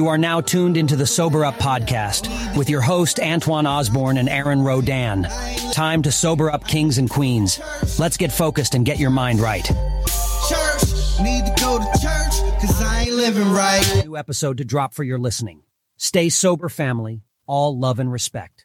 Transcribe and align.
You 0.00 0.08
are 0.08 0.16
now 0.16 0.40
tuned 0.40 0.78
into 0.78 0.96
the 0.96 1.04
Sober 1.04 1.44
Up 1.44 1.56
podcast 1.56 2.56
with 2.56 2.70
your 2.70 2.80
host, 2.80 3.20
Antoine 3.20 3.66
Osborne 3.66 4.16
and 4.16 4.30
Aaron 4.30 4.62
Rodan. 4.62 5.28
Time 5.72 6.00
to 6.04 6.10
sober 6.10 6.50
up 6.50 6.66
kings 6.66 6.96
and 6.96 7.10
queens. 7.10 7.60
Let's 7.98 8.16
get 8.16 8.32
focused 8.32 8.74
and 8.74 8.86
get 8.86 8.98
your 8.98 9.10
mind 9.10 9.40
right. 9.40 9.66
Church, 9.66 10.84
need 11.20 11.44
to 11.44 11.54
go 11.60 11.76
to 11.76 11.84
church, 12.00 12.62
cause 12.62 12.80
I 12.80 13.02
ain't 13.02 13.12
living 13.12 13.50
right. 13.50 14.02
New 14.02 14.16
episode 14.16 14.56
to 14.56 14.64
drop 14.64 14.94
for 14.94 15.04
your 15.04 15.18
listening. 15.18 15.64
Stay 15.98 16.30
sober, 16.30 16.70
family. 16.70 17.20
All 17.46 17.78
love 17.78 17.98
and 17.98 18.10
respect. 18.10 18.64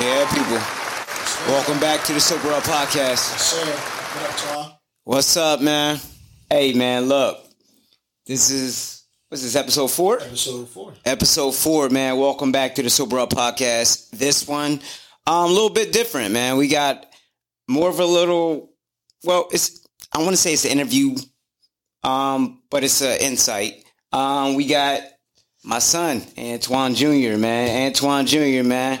Yeah. 0.00 0.17
Yeah, 0.28 0.42
people. 0.42 1.52
Welcome 1.52 1.80
back 1.80 2.04
to 2.04 2.12
the 2.12 2.20
Sober 2.20 2.48
Up 2.52 2.62
Podcast. 2.62 3.38
Sir, 3.38 3.64
what 3.64 4.30
up, 4.30 4.36
Twan? 4.36 4.78
What's 5.04 5.36
up, 5.36 5.60
man? 5.60 5.98
Hey, 6.50 6.72
man, 6.72 7.08
look. 7.08 7.38
This 8.26 8.50
is, 8.50 9.04
what's 9.28 9.42
this, 9.42 9.56
episode 9.56 9.88
four? 9.88 10.20
Episode 10.20 10.68
four. 10.68 10.92
Episode 11.04 11.54
four, 11.54 11.88
man. 11.88 12.18
Welcome 12.18 12.52
back 12.52 12.74
to 12.76 12.82
the 12.82 12.90
Sober 12.90 13.18
Up 13.18 13.30
Podcast. 13.30 14.10
This 14.10 14.46
one, 14.46 14.80
um, 15.26 15.44
a 15.44 15.46
little 15.46 15.70
bit 15.70 15.92
different, 15.92 16.32
man. 16.32 16.56
We 16.56 16.68
got 16.68 17.06
more 17.68 17.88
of 17.88 18.00
a 18.00 18.06
little, 18.06 18.72
well, 19.24 19.48
it's, 19.52 19.86
I 20.12 20.18
want 20.18 20.30
to 20.30 20.36
say 20.36 20.52
it's 20.52 20.64
an 20.64 20.72
interview, 20.72 21.16
um, 22.02 22.62
but 22.70 22.84
it's 22.84 23.00
an 23.02 23.18
insight. 23.20 23.84
Um, 24.12 24.54
we 24.54 24.66
got 24.66 25.02
my 25.64 25.78
son, 25.78 26.22
Antoine 26.36 26.94
Jr., 26.94 27.36
man. 27.36 27.86
Antoine 27.86 28.26
Jr., 28.26 28.62
man. 28.64 29.00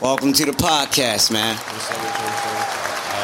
Welcome 0.00 0.32
to 0.34 0.44
the 0.44 0.52
podcast, 0.52 1.30
man. 1.32 1.56
What's 1.56 1.90
up, 1.90 1.96
what's 1.98 2.18
up, 2.18 2.24
what's 2.24 2.46
up? 2.46 3.18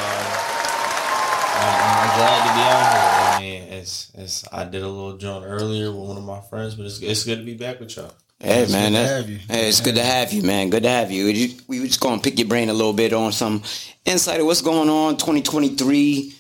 Uh, 1.57 1.81
I'm 1.87 2.19
glad 2.19 2.39
to 2.47 2.55
be 2.55 2.61
out 2.61 2.93
here. 2.93 3.37
I 3.37 3.41
mean, 3.41 3.63
it's, 3.73 4.11
it's, 4.15 4.45
I 4.53 4.65
did 4.65 4.83
a 4.83 4.89
little 4.89 5.17
joint 5.17 5.45
earlier 5.47 5.91
with 5.93 6.09
one 6.09 6.17
of 6.17 6.25
my 6.25 6.41
friends, 6.41 6.75
but 6.75 6.87
it's, 6.87 7.01
it's 7.01 7.25
good 7.25 7.39
to 7.39 7.45
be 7.45 7.55
back 7.55 7.81
with 7.81 7.97
y'all. 7.97 8.13
Hey 8.41 8.67
man, 8.71 8.93
good 8.93 8.99
to 8.99 9.07
have 9.07 9.31
you. 9.31 9.39
Hey, 9.49 9.69
it's 9.69 9.81
good 9.81 9.95
to 9.95 10.03
have 10.05 10.33
you, 10.33 10.43
man. 10.43 10.71
Good 10.71 10.83
to 10.83 10.89
have 10.89 11.11
you. 11.11 11.27
You- 11.27 11.57
We 11.69 11.81
were 11.81 11.87
just 11.87 12.01
gonna 12.01 12.21
pick 12.21 12.39
your 12.39 12.49
brain 12.49 12.69
a 12.69 12.75
little 12.75 12.93
bit 12.93 13.13
on 13.13 13.33
some 13.33 13.63
insight 14.05 14.41
of 14.41 14.47
what's 14.47 14.61
going 14.63 14.89
on. 14.91 15.17
2023, 15.17 16.35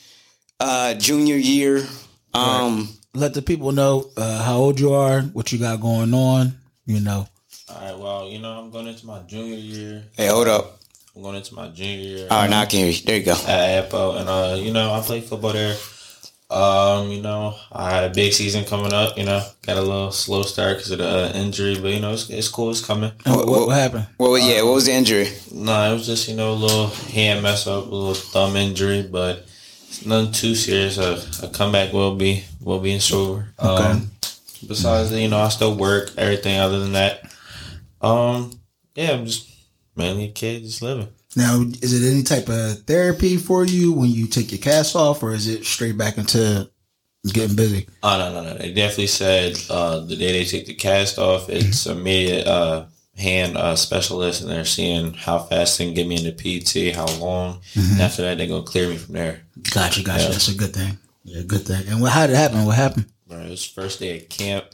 uh, 0.60 0.94
junior 0.94 1.36
year. 1.36 1.86
Um, 2.34 2.88
Let 3.14 3.34
the 3.34 3.42
people 3.42 3.70
know 3.72 4.10
uh, 4.16 4.42
how 4.42 4.56
old 4.56 4.80
you 4.80 4.92
are, 4.94 5.22
what 5.22 5.52
you 5.52 5.58
got 5.58 5.80
going 5.80 6.12
on. 6.12 6.54
You 6.86 7.00
know, 7.00 7.28
All 7.68 7.80
right, 7.80 7.98
well, 7.98 8.28
you 8.28 8.40
know, 8.40 8.50
I'm 8.50 8.70
going 8.70 8.88
into 8.88 9.06
my 9.06 9.20
junior 9.20 9.56
year. 9.56 10.02
hey, 10.16 10.26
hold 10.26 10.48
up. 10.48 10.80
I'm 11.16 11.22
going 11.22 11.36
into 11.36 11.54
my 11.54 11.68
junior 11.68 11.96
year 11.96 12.28
All 12.30 12.42
right, 12.42 12.50
now 12.50 12.60
I 12.60 12.66
can 12.66 12.80
hear 12.80 12.90
you. 12.90 13.02
There 13.04 13.16
you 13.16 13.24
go. 13.24 13.32
at 13.32 13.88
Appo, 13.90 14.20
and 14.20 14.28
uh, 14.28 14.56
you 14.58 14.72
know, 14.72 14.92
I 14.92 15.00
play 15.00 15.22
football 15.22 15.52
there. 15.52 15.76
Um, 16.50 17.08
you 17.08 17.22
know, 17.22 17.56
I 17.72 17.90
had 17.90 18.10
a 18.10 18.14
big 18.14 18.34
season 18.34 18.64
coming 18.64 18.92
up. 18.92 19.16
You 19.16 19.24
know, 19.24 19.42
got 19.62 19.78
a 19.78 19.80
little 19.80 20.12
slow 20.12 20.42
start 20.42 20.76
because 20.76 20.90
of 20.90 20.98
the 20.98 21.08
uh, 21.08 21.32
injury, 21.34 21.78
but 21.80 21.92
you 21.92 22.00
know, 22.00 22.12
it's, 22.12 22.28
it's 22.28 22.48
cool. 22.48 22.70
It's 22.70 22.84
coming. 22.84 23.12
what, 23.24 23.46
what, 23.46 23.66
what 23.68 23.76
happened? 23.78 24.08
Well, 24.18 24.36
yeah. 24.36 24.62
What 24.62 24.74
was 24.74 24.86
the 24.86 24.92
injury? 24.92 25.28
No, 25.50 25.90
it 25.90 25.94
was 25.94 26.06
just 26.06 26.28
you 26.28 26.36
know 26.36 26.52
a 26.52 26.54
little 26.54 26.88
hand 26.88 27.42
mess 27.42 27.66
up, 27.66 27.86
a 27.86 27.88
little 27.88 28.14
thumb 28.14 28.56
injury, 28.56 29.02
but 29.02 29.46
it's 29.88 30.04
nothing 30.04 30.32
too 30.32 30.54
serious. 30.54 30.98
A, 30.98 31.46
a 31.46 31.48
comeback 31.48 31.94
will 31.94 32.14
be 32.14 32.44
will 32.60 32.80
be 32.80 32.92
in 32.92 33.00
store. 33.00 33.48
Um, 33.58 34.10
besides 34.68 35.12
you 35.12 35.28
know, 35.28 35.38
I 35.38 35.48
still 35.48 35.74
work. 35.74 36.10
Everything 36.18 36.60
other 36.60 36.78
than 36.78 36.92
that, 36.92 37.33
um, 38.04 38.52
yeah, 38.94 39.12
I'm 39.12 39.26
just 39.26 39.50
mainly 39.96 40.26
a 40.26 40.32
kid, 40.32 40.62
just 40.62 40.82
living. 40.82 41.08
Now, 41.36 41.60
is 41.60 41.92
it 41.92 42.10
any 42.12 42.22
type 42.22 42.48
of 42.48 42.84
therapy 42.84 43.36
for 43.36 43.64
you 43.64 43.92
when 43.92 44.10
you 44.10 44.26
take 44.26 44.52
your 44.52 44.60
cast 44.60 44.94
off, 44.94 45.22
or 45.22 45.32
is 45.32 45.48
it 45.48 45.64
straight 45.64 45.98
back 45.98 46.16
into 46.16 46.70
getting 47.32 47.56
busy? 47.56 47.88
Oh 48.02 48.18
no, 48.18 48.32
no, 48.32 48.50
no. 48.50 48.58
They 48.58 48.72
definitely 48.72 49.08
said 49.08 49.58
uh, 49.70 50.00
the 50.00 50.16
day 50.16 50.32
they 50.32 50.44
take 50.44 50.66
the 50.66 50.74
cast 50.74 51.18
off, 51.18 51.48
it's 51.48 51.86
immediate 51.86 52.46
uh, 52.46 52.86
hand 53.16 53.56
uh, 53.56 53.74
specialist, 53.74 54.42
and 54.42 54.50
they're 54.50 54.64
seeing 54.64 55.12
how 55.14 55.38
fast 55.40 55.78
they 55.78 55.86
can 55.86 55.94
get 55.94 56.06
me 56.06 56.16
into 56.16 56.32
PT, 56.32 56.94
how 56.94 57.06
long. 57.18 57.60
And 57.74 58.00
after 58.00 58.22
that, 58.22 58.38
they're 58.38 58.46
gonna 58.46 58.62
clear 58.62 58.88
me 58.88 58.96
from 58.96 59.14
there. 59.14 59.42
Gotcha, 59.72 60.02
gotcha. 60.02 60.24
Yeah. 60.24 60.28
That's 60.30 60.48
a 60.48 60.54
good 60.56 60.74
thing. 60.74 60.98
Yeah, 61.24 61.42
good 61.46 61.62
thing. 61.62 61.88
And 61.88 62.00
what, 62.00 62.12
how 62.12 62.26
did 62.26 62.34
it 62.34 62.36
happen? 62.36 62.64
What 62.64 62.76
happened? 62.76 63.06
Bro, 63.26 63.38
it 63.38 63.50
was 63.50 63.64
first 63.64 64.00
day 64.00 64.18
at 64.18 64.28
camp. 64.28 64.66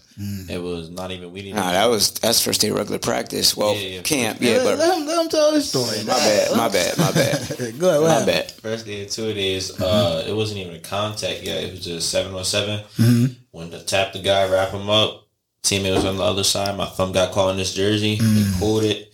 It 0.51 0.61
was 0.61 0.91
not 0.91 1.13
even 1.13 1.33
we 1.33 1.41
didn't. 1.43 1.57
Nah, 1.57 1.71
that 1.73 1.87
was 1.87 2.11
that's 2.15 2.43
first 2.45 2.61
day 2.61 2.69
of 2.69 2.77
regular 2.77 2.99
practice. 2.99 3.57
Well, 3.57 3.75
Yeah, 3.75 3.81
yeah. 3.97 4.03
camp. 4.03 4.39
Yeah, 4.41 4.57
let, 4.59 4.65
but 4.65 4.79
let 4.79 4.99
him, 4.99 5.07
let 5.07 5.23
him 5.25 5.29
tell 5.31 5.53
his 5.55 5.69
story. 5.69 5.99
my 6.05 6.15
bad. 6.15 6.57
My 6.57 6.69
bad. 6.69 6.99
My 6.99 7.13
bad. 7.13 7.39
Go 7.79 7.89
ahead. 7.91 8.01
My 8.03 8.09
happened? 8.11 8.27
bad. 8.27 8.51
First 8.53 8.87
day 8.87 9.05
of 9.05 9.11
two 9.11 9.33
days, 9.33 9.81
uh, 9.81 10.25
it 10.27 10.35
wasn't 10.35 10.61
even 10.61 10.75
a 10.75 10.81
contact 10.81 11.43
yet. 11.43 11.63
It 11.65 11.71
was 11.71 11.85
just 11.85 12.11
seven 12.11 12.35
on 12.35 12.45
7 12.45 12.81
Mhm. 12.99 13.37
When 13.53 13.71
to 13.71 13.81
tap 13.85 14.13
the 14.13 14.19
guy, 14.21 14.49
wrap 14.49 14.71
him 14.73 14.91
up. 14.91 15.27
Teammate 15.63 15.95
was 15.95 16.05
on 16.05 16.17
the 16.17 16.25
other 16.25 16.45
side. 16.45 16.77
My 16.77 16.87
thumb 16.87 17.13
got 17.13 17.33
caught 17.33 17.51
in 17.53 17.57
this 17.57 17.73
jersey. 17.75 18.17
They 18.17 18.59
pulled 18.59 18.83
it. 18.85 19.13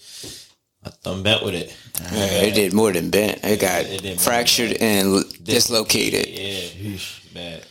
My 0.84 0.90
thumb 1.02 1.22
bent 1.22 1.44
with 1.44 1.54
it. 1.54 1.74
Yeah, 2.12 2.42
it 2.42 2.54
did 2.54 2.72
more 2.72 2.92
than 2.92 3.10
bent. 3.10 3.40
It 3.44 3.60
got 3.60 3.84
it 3.84 4.20
fractured 4.20 4.72
and 4.80 5.24
dislocated. 5.42 6.26
Yeah, 6.28 6.68
bad. 6.92 7.00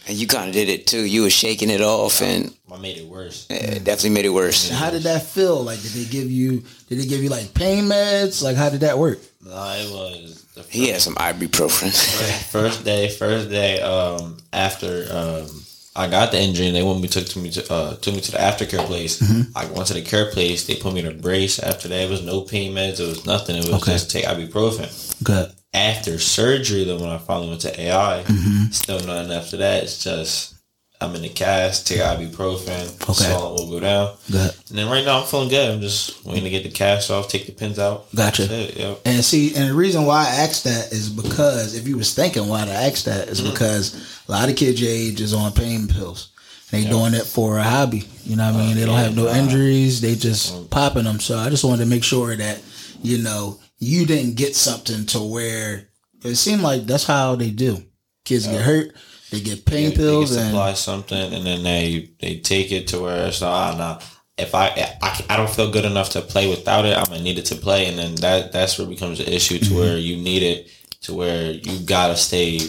And 0.08 0.16
you 0.16 0.28
kind 0.28 0.48
of 0.50 0.54
did 0.54 0.70
it 0.70 0.86
too. 0.86 1.04
You 1.04 1.24
were 1.24 1.30
shaking 1.32 1.70
it 1.72 1.82
off, 1.82 2.22
and 2.22 2.54
I 2.72 2.78
made 2.78 2.98
it 2.98 3.08
worse. 3.08 3.48
it 3.50 3.84
definitely 3.84 4.12
made 4.12 4.26
it 4.26 4.30
worst. 4.30 4.72
How 4.72 4.92
did 4.92 5.04
that 5.04 5.24
feel? 5.24 5.64
Like, 5.64 5.82
did 5.82 5.92
they 5.92 6.06
give 6.06 6.30
you? 6.30 6.64
Did 6.90 7.00
they 7.00 7.06
give 7.08 7.24
you 7.24 7.30
like 7.30 7.54
pain 7.56 7.86
meds? 7.86 8.44
Like, 8.44 8.56
how 8.56 8.70
did 8.70 8.82
that 8.82 9.00
work? 9.00 9.18
Nah, 9.42 9.74
it 9.74 9.90
was 9.92 10.44
the 10.56 10.62
first, 10.62 10.74
He 10.74 10.90
had 10.90 11.02
some 11.02 11.16
ibuprofen. 11.16 11.90
first 12.52 12.84
day. 12.86 13.10
First 13.10 13.50
day. 13.50 13.82
Um, 13.82 14.38
after 14.54 15.08
um, 15.12 15.48
I 15.96 16.08
got 16.08 16.32
the 16.32 16.40
injury, 16.40 16.68
and 16.68 16.76
they 16.76 16.84
went 16.84 17.02
me 17.02 17.08
took 17.08 17.26
to 17.26 17.40
me 17.40 17.50
to 17.52 17.74
uh 17.74 17.96
took 17.96 18.14
me 18.14 18.22
to 18.22 18.32
the 18.32 18.38
aftercare 18.38 18.86
place. 18.86 19.20
Mm-hmm. 19.20 19.58
I 19.58 19.66
went 19.72 19.88
to 19.88 19.96
the 19.96 20.02
care 20.04 20.30
place. 20.32 20.68
They 20.68 20.76
put 20.76 20.94
me 20.94 21.00
in 21.00 21.08
a 21.08 21.12
brace. 21.14 21.58
After 21.58 21.88
that, 21.88 22.00
it 22.00 22.10
was 22.12 22.22
no 22.24 22.42
pain 22.42 22.74
meds. 22.76 23.00
It 23.00 23.08
was 23.08 23.26
nothing. 23.26 23.56
It 23.56 23.66
was 23.66 23.82
Okay. 23.82 23.94
just 23.94 24.12
take 24.12 24.26
ibuprofen. 24.26 25.24
Good. 25.24 25.52
After 25.76 26.18
surgery, 26.20 26.86
though, 26.86 27.00
when 27.00 27.10
I 27.10 27.18
finally 27.18 27.50
went 27.50 27.62
to 27.62 27.82
AI, 27.82 28.24
Mm-hmm. 28.26 28.72
still 28.72 29.00
nothing 29.06 29.32
after 29.34 29.58
that. 29.58 29.84
It's 29.84 30.04
just 30.04 30.54
I'm 31.02 31.14
in 31.16 31.22
the 31.24 31.30
cast, 31.30 31.86
take 31.88 32.00
ibuprofen, 32.00 33.02
Okay. 33.04 33.14
swallow 33.14 33.56
will 33.56 33.70
go 33.70 33.80
down. 33.82 34.16
Good. 34.32 34.56
And 34.70 34.78
then 34.78 34.90
right 34.90 35.04
now 35.04 35.20
I'm 35.20 35.28
feeling 35.28 35.50
good. 35.50 35.70
I'm 35.70 35.82
just 35.82 36.24
waiting 36.26 36.46
to 36.46 36.50
get 36.50 36.64
the 36.64 36.70
cast 36.72 37.12
off, 37.12 37.28
take 37.28 37.46
the 37.46 37.52
pins 37.52 37.78
out. 37.78 38.06
Gotcha. 38.16 38.44
It, 38.50 38.78
yep. 38.78 39.02
And 39.04 39.24
see, 39.24 39.54
and 39.56 39.70
the 39.70 39.74
reason 39.74 40.06
why 40.06 40.22
I 40.24 40.44
asked 40.44 40.64
that 40.64 40.94
is 40.94 41.10
because 41.10 41.76
if 41.76 41.86
you 41.88 41.98
was 41.98 42.14
thinking 42.14 42.48
why 42.48 42.62
I 42.64 42.68
asked 42.70 43.06
that 43.06 43.28
is 43.28 43.42
because 43.42 44.22
a 44.30 44.32
lot 44.32 44.48
of 44.50 44.56
kids 44.56 44.82
your 44.82 44.90
age 44.92 45.20
is 45.20 45.34
on 45.34 45.52
pain 45.52 45.88
pills. 45.90 46.32
They 46.72 46.86
doing 46.86 47.14
it 47.14 47.26
for 47.26 47.58
a 47.58 47.64
hobby. 47.64 48.06
You 48.24 48.38
know 48.38 48.52
what 48.52 48.62
I 48.62 48.66
mean? 48.66 48.76
They 48.78 48.86
don't 48.86 48.98
have 48.98 49.16
no 49.16 49.28
injuries. 49.28 50.00
They 50.02 50.16
just 50.16 50.70
popping 50.72 51.04
them. 51.04 51.20
So 51.20 51.38
I 51.38 51.50
just 51.50 51.64
wanted 51.66 51.84
to 51.84 51.90
make 51.90 52.04
sure 52.04 52.36
that, 52.36 52.62
you 53.04 53.20
know, 53.22 53.60
you 53.78 54.06
didn't 54.06 54.36
get 54.36 54.56
something 54.56 55.06
to 55.08 55.20
where 55.20 55.90
it 56.24 56.36
seemed 56.36 56.62
like 56.62 56.86
that's 56.86 57.06
how 57.06 57.36
they 57.36 57.52
do. 57.52 57.84
Kids 58.24 58.48
get 58.48 58.62
hurt, 58.62 58.94
they 59.32 59.42
get 59.42 59.66
pain 59.66 59.90
They- 59.92 59.96
pills 59.96 60.30
they 60.32 60.38
can 60.38 60.46
and 60.46 60.52
supply 60.52 60.74
something 60.74 61.34
and 61.34 61.46
then 61.46 61.64
they 61.64 62.10
they 62.20 62.38
take 62.40 62.72
it 62.72 62.88
to 62.90 63.00
where 63.02 63.28
it's 63.28 63.42
not, 63.42 63.52
ah, 63.52 63.78
nah, 63.78 64.00
if 64.38 64.54
I, 64.56 64.68
I 65.02 65.24
I 65.30 65.38
don't 65.38 65.50
feel 65.50 65.72
good 65.72 65.86
enough 65.86 66.10
to 66.12 66.22
play 66.22 66.50
without 66.50 66.86
it, 66.86 66.98
I'm 66.98 67.06
gonna 67.06 67.22
need 67.22 67.38
it 67.38 67.46
to 67.48 67.56
play, 67.56 67.86
and 67.88 67.98
then 68.00 68.16
that 68.16 68.52
that's 68.52 68.78
where 68.78 68.88
it 68.88 68.90
becomes 68.92 69.20
an 69.20 69.28
issue 69.28 69.60
Mm-hmm. 69.60 69.74
to 69.74 69.80
where 69.80 69.98
you 69.98 70.18
need 70.18 70.44
it 70.44 70.70
to 71.04 71.14
where 71.14 71.52
you 71.52 71.80
gotta 71.86 72.16
stay 72.18 72.60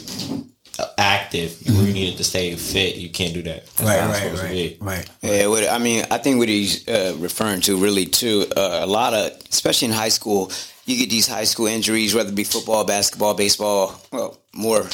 active. 0.99 1.56
You 1.61 1.75
really 1.75 1.93
need 1.93 2.14
it 2.14 2.17
to 2.19 2.25
stay 2.25 2.55
fit. 2.56 2.96
You 2.96 3.11
can't 3.11 3.34
do 3.34 3.43
that. 3.43 3.67
That's 3.67 3.82
right, 3.82 4.00
how 4.00 4.08
right, 4.08 4.37
to 4.37 4.43
right, 4.43 4.50
be. 4.50 4.76
right. 4.81 5.11
Yeah, 5.23 5.46
what 5.49 5.69
I 5.69 5.78
mean, 5.78 6.05
I 6.11 6.19
think 6.19 6.38
what 6.38 6.49
he's 6.49 6.87
uh, 6.88 7.14
referring 7.19 7.61
to 7.62 7.76
really 7.76 8.06
too, 8.06 8.46
uh, 8.56 8.81
a 8.82 8.87
lot 8.87 9.14
of, 9.14 9.32
especially 9.50 9.88
in 9.88 9.94
high 9.94 10.08
school, 10.11 10.50
you 10.84 10.96
get 10.96 11.11
these 11.11 11.26
high 11.26 11.44
school 11.44 11.67
injuries, 11.67 12.14
whether 12.14 12.28
it 12.28 12.34
be 12.34 12.44
football, 12.44 12.84
basketball, 12.84 13.34
baseball. 13.34 14.00
Well, 14.12 14.38
more 14.55 14.87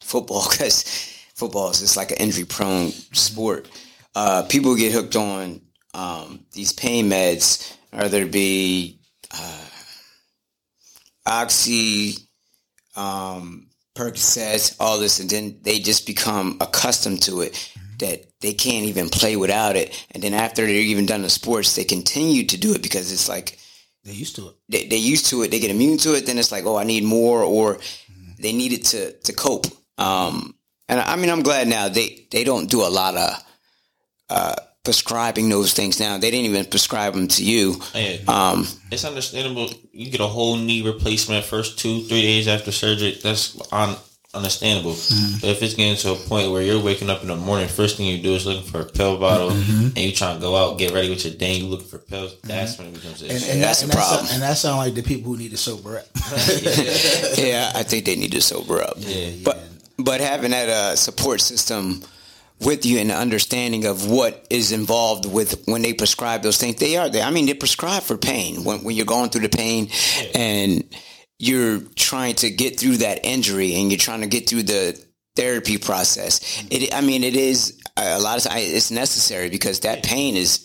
football 0.00 0.48
because 0.50 0.84
football 1.34 1.70
is 1.70 1.80
just 1.80 1.96
like 1.96 2.10
an 2.10 2.18
injury-prone 2.18 2.90
sport. 3.12 3.68
Uh, 4.14 4.42
people 4.48 4.74
get 4.74 4.92
hooked 4.92 5.16
on 5.16 5.60
um, 5.94 6.40
these 6.52 6.72
pain 6.72 7.08
meds, 7.08 7.76
whether 7.90 8.22
it 8.22 8.32
be 8.32 8.98
uh, 9.32 9.64
oxy, 11.26 12.14
um, 12.96 13.67
Percocets, 13.98 14.76
all 14.78 14.98
this, 15.00 15.18
and 15.20 15.28
then 15.28 15.58
they 15.62 15.78
just 15.80 16.06
become 16.06 16.56
accustomed 16.60 17.20
to 17.22 17.40
it 17.40 17.52
that 17.98 18.18
they 18.40 18.54
can't 18.54 18.86
even 18.86 19.08
play 19.08 19.34
without 19.36 19.74
it. 19.76 20.06
And 20.12 20.22
then 20.22 20.34
after 20.34 20.64
they're 20.64 20.74
even 20.92 21.06
done 21.06 21.22
the 21.22 21.30
sports, 21.30 21.74
they 21.74 21.84
continue 21.84 22.44
to 22.46 22.56
do 22.56 22.72
it 22.74 22.82
because 22.82 23.10
it's 23.12 23.28
like 23.28 23.58
They 24.04 24.12
used 24.12 24.36
to 24.36 24.48
it. 24.48 24.54
they, 24.68 24.86
they're 24.88 25.10
used 25.12 25.26
to 25.30 25.42
it. 25.42 25.50
They 25.50 25.58
get 25.58 25.70
immune 25.72 25.98
to 25.98 26.14
it. 26.14 26.26
Then 26.26 26.38
it's 26.38 26.52
like, 26.52 26.64
oh, 26.64 26.78
I 26.78 26.84
need 26.84 27.02
more, 27.04 27.42
or 27.42 27.78
they 28.40 28.52
need 28.52 28.72
it 28.72 28.84
to 28.92 29.12
to 29.26 29.32
cope. 29.32 29.66
Um, 29.98 30.54
and 30.88 31.00
I 31.00 31.16
mean, 31.16 31.30
I'm 31.30 31.42
glad 31.42 31.66
now 31.68 31.88
they 31.88 32.26
they 32.30 32.44
don't 32.44 32.70
do 32.70 32.82
a 32.86 32.94
lot 33.00 33.16
of 33.16 33.44
uh, 34.30 34.54
prescribing 34.84 35.48
those 35.48 35.72
things 35.74 36.00
now. 36.00 36.18
They 36.18 36.30
didn't 36.30 36.46
even 36.46 36.64
prescribe 36.66 37.12
them 37.14 37.28
to 37.28 37.44
you. 37.44 37.76
Yeah. 37.94 38.16
Um, 38.28 38.66
it's 38.90 39.04
understandable. 39.04 39.68
You 39.92 40.10
get 40.10 40.20
a 40.20 40.26
whole 40.26 40.56
knee 40.56 40.82
replacement 40.82 41.44
first 41.44 41.78
two, 41.78 42.02
three 42.04 42.22
days 42.22 42.48
after 42.48 42.72
surgery. 42.72 43.18
That's 43.22 43.56
on 43.72 43.96
understandable. 44.34 44.92
Mm-hmm. 44.92 45.40
But 45.40 45.50
if 45.50 45.62
it's 45.62 45.74
getting 45.74 45.96
to 45.96 46.12
a 46.12 46.14
point 46.28 46.50
where 46.52 46.62
you're 46.62 46.80
waking 46.82 47.10
up 47.10 47.22
in 47.22 47.28
the 47.28 47.36
morning, 47.36 47.66
first 47.68 47.96
thing 47.96 48.06
you 48.06 48.22
do 48.22 48.34
is 48.34 48.46
looking 48.46 48.62
for 48.70 48.80
a 48.80 48.84
pill 48.84 49.18
bottle, 49.18 49.50
Mm-hmm. 49.50 49.86
and 49.88 49.98
you 49.98 50.12
trying 50.12 50.36
to 50.36 50.40
go 50.40 50.54
out, 50.54 50.78
get 50.78 50.92
ready 50.92 51.08
with 51.10 51.24
your 51.24 51.34
day, 51.34 51.54
you 51.54 51.66
looking 51.66 51.86
for 51.86 51.98
pills. 51.98 52.38
That's 52.42 52.78
when 52.78 52.88
it 52.88 52.94
becomes 52.94 53.22
an 53.22 53.28
And, 53.30 53.36
issue. 53.38 53.50
and 53.52 53.62
That's 53.62 53.80
that, 53.82 53.86
the 53.88 53.92
and 53.92 53.98
that 54.02 54.06
problem. 54.06 54.26
sound- 54.26 54.34
and 54.34 54.42
that 54.42 54.56
sound 54.58 54.76
like 54.78 54.94
the 54.94 55.02
people 55.02 55.32
who 55.32 55.38
need 55.38 55.50
to 55.52 55.56
sober 55.56 55.98
up. 55.98 56.06
yeah, 57.38 57.72
I 57.74 57.82
think 57.82 58.04
they 58.04 58.16
need 58.16 58.32
to 58.32 58.40
sober 58.40 58.82
up. 58.82 58.94
Yeah, 58.98 59.30
But 59.44 59.58
but 59.98 60.20
having 60.20 60.50
that 60.52 60.68
uh, 60.68 60.96
support 60.96 61.40
system 61.40 62.02
with 62.60 62.84
you 62.84 62.98
and 62.98 63.10
the 63.10 63.14
understanding 63.14 63.84
of 63.84 64.10
what 64.10 64.46
is 64.50 64.72
involved 64.72 65.26
with 65.26 65.64
when 65.66 65.82
they 65.82 65.92
prescribe 65.92 66.42
those 66.42 66.58
things, 66.58 66.76
they 66.76 66.96
are. 66.96 67.08
They, 67.08 67.22
I 67.22 67.30
mean, 67.30 67.46
they 67.46 67.54
prescribe 67.54 68.02
for 68.02 68.16
pain 68.16 68.64
when 68.64 68.82
when 68.84 68.96
you're 68.96 69.06
going 69.06 69.30
through 69.30 69.42
the 69.42 69.56
pain 69.56 69.88
and 70.34 70.84
you're 71.38 71.80
trying 71.94 72.34
to 72.36 72.50
get 72.50 72.80
through 72.80 72.98
that 72.98 73.24
injury 73.24 73.74
and 73.74 73.90
you're 73.90 73.98
trying 73.98 74.22
to 74.22 74.26
get 74.26 74.48
through 74.48 74.64
the 74.64 75.00
therapy 75.36 75.78
process. 75.78 76.64
It. 76.70 76.92
I 76.94 77.00
mean, 77.00 77.22
it 77.22 77.36
is 77.36 77.80
a 77.96 78.18
lot 78.18 78.38
of 78.38 78.44
times 78.44 78.68
it's 78.68 78.90
necessary 78.90 79.50
because 79.50 79.80
that 79.80 80.02
pain 80.02 80.36
is. 80.36 80.64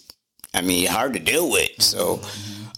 I 0.55 0.61
mean, 0.61 0.85
hard 0.87 1.13
to 1.13 1.19
deal 1.19 1.49
with. 1.49 1.81
So. 1.81 2.21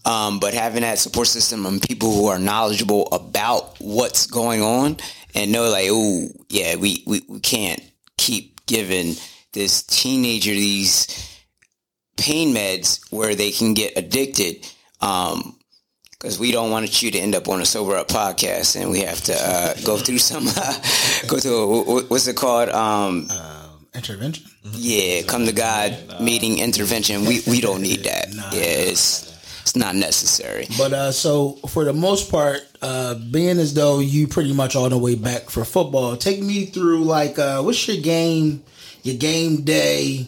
Um, 0.06 0.40
but 0.40 0.54
having 0.54 0.84
that 0.84 1.00
support 1.00 1.26
system 1.26 1.66
and 1.66 1.82
people 1.82 2.14
who 2.14 2.28
are 2.28 2.38
knowledgeable 2.38 3.08
about 3.08 3.76
what's 3.80 4.28
going 4.28 4.62
on 4.62 4.98
and 5.34 5.52
know 5.52 5.68
like, 5.68 5.88
oh 5.90 6.28
yeah, 6.48 6.76
we, 6.76 7.04
we, 7.08 7.24
we 7.28 7.40
can't 7.40 7.82
keep 8.16 8.55
giving 8.66 9.16
this 9.54 9.84
teenager 9.84 10.52
these 10.52 11.08
pain 12.18 12.54
meds 12.54 13.00
where 13.12 13.36
they 13.36 13.52
can 13.52 13.74
get 13.74 13.98
addicted. 13.98 14.68
Um, 15.02 15.58
because 16.12 16.40
we 16.40 16.52
don't 16.52 16.72
want 16.72 17.04
you 17.04 17.12
to 17.12 17.20
end 17.20 17.36
up 17.36 17.48
on 17.50 17.62
a 17.62 17.66
sober 17.66 17.98
up 17.98 18.08
podcast, 18.08 18.82
and 18.82 18.90
we 18.90 19.02
have 19.02 19.22
to 19.26 19.34
uh, 19.36 19.74
go 19.84 19.98
through 19.98 20.18
some, 20.18 20.48
uh, 20.56 20.74
go 21.28 21.38
to 21.38 21.50
a, 21.54 22.04
what's 22.06 22.26
it 22.26 22.36
called? 22.38 22.70
Um, 22.70 23.28
Intervention. 23.94 24.46
yeah, 24.74 25.22
come 25.24 25.46
to 25.46 25.52
God 25.52 26.22
meeting 26.22 26.60
intervention. 26.60 27.26
We 27.26 27.42
we 27.48 27.62
don't 27.62 27.82
need 27.82 28.06
that. 28.06 28.28
Yeah, 28.52 28.94
it's 29.66 29.76
not 29.76 29.96
necessary. 29.96 30.68
But 30.78 30.94
uh, 30.94 31.12
so 31.12 31.54
for 31.68 31.86
the 31.86 31.94
most 31.94 32.30
part, 32.30 32.62
uh, 32.84 33.16
being 33.16 33.58
as 33.58 33.74
though 33.74 33.98
you 33.98 34.28
pretty 34.28 34.54
much 34.54 34.76
all 34.76 34.88
the 34.90 34.98
way 34.98 35.16
back 35.16 35.50
for 35.50 35.66
football, 35.66 36.16
take 36.18 36.40
me 36.40 36.68
through 36.68 37.04
like 37.04 37.40
uh, 37.40 37.64
what's 37.64 37.88
your 37.88 37.98
game, 37.98 38.64
your 39.02 39.18
game 39.18 39.64
day 39.64 40.28